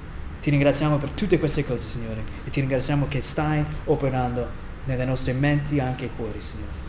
Ti 0.41 0.49
ringraziamo 0.49 0.97
per 0.97 1.09
tutte 1.09 1.37
queste 1.37 1.63
cose, 1.63 1.87
Signore, 1.87 2.23
e 2.43 2.49
ti 2.49 2.59
ringraziamo 2.61 3.07
che 3.07 3.21
stai 3.21 3.63
operando 3.85 4.63
nelle 4.85 5.05
nostre 5.05 5.33
menti 5.33 5.77
e 5.77 5.81
anche 5.81 6.09
cuori, 6.15 6.41
Signore. 6.41 6.83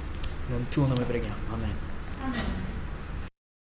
Nel 0.48 0.66
tuo 0.70 0.86
nome 0.86 1.04
preghiamo. 1.04 1.36
Amen. 1.50 1.74
Amen. 2.22 2.65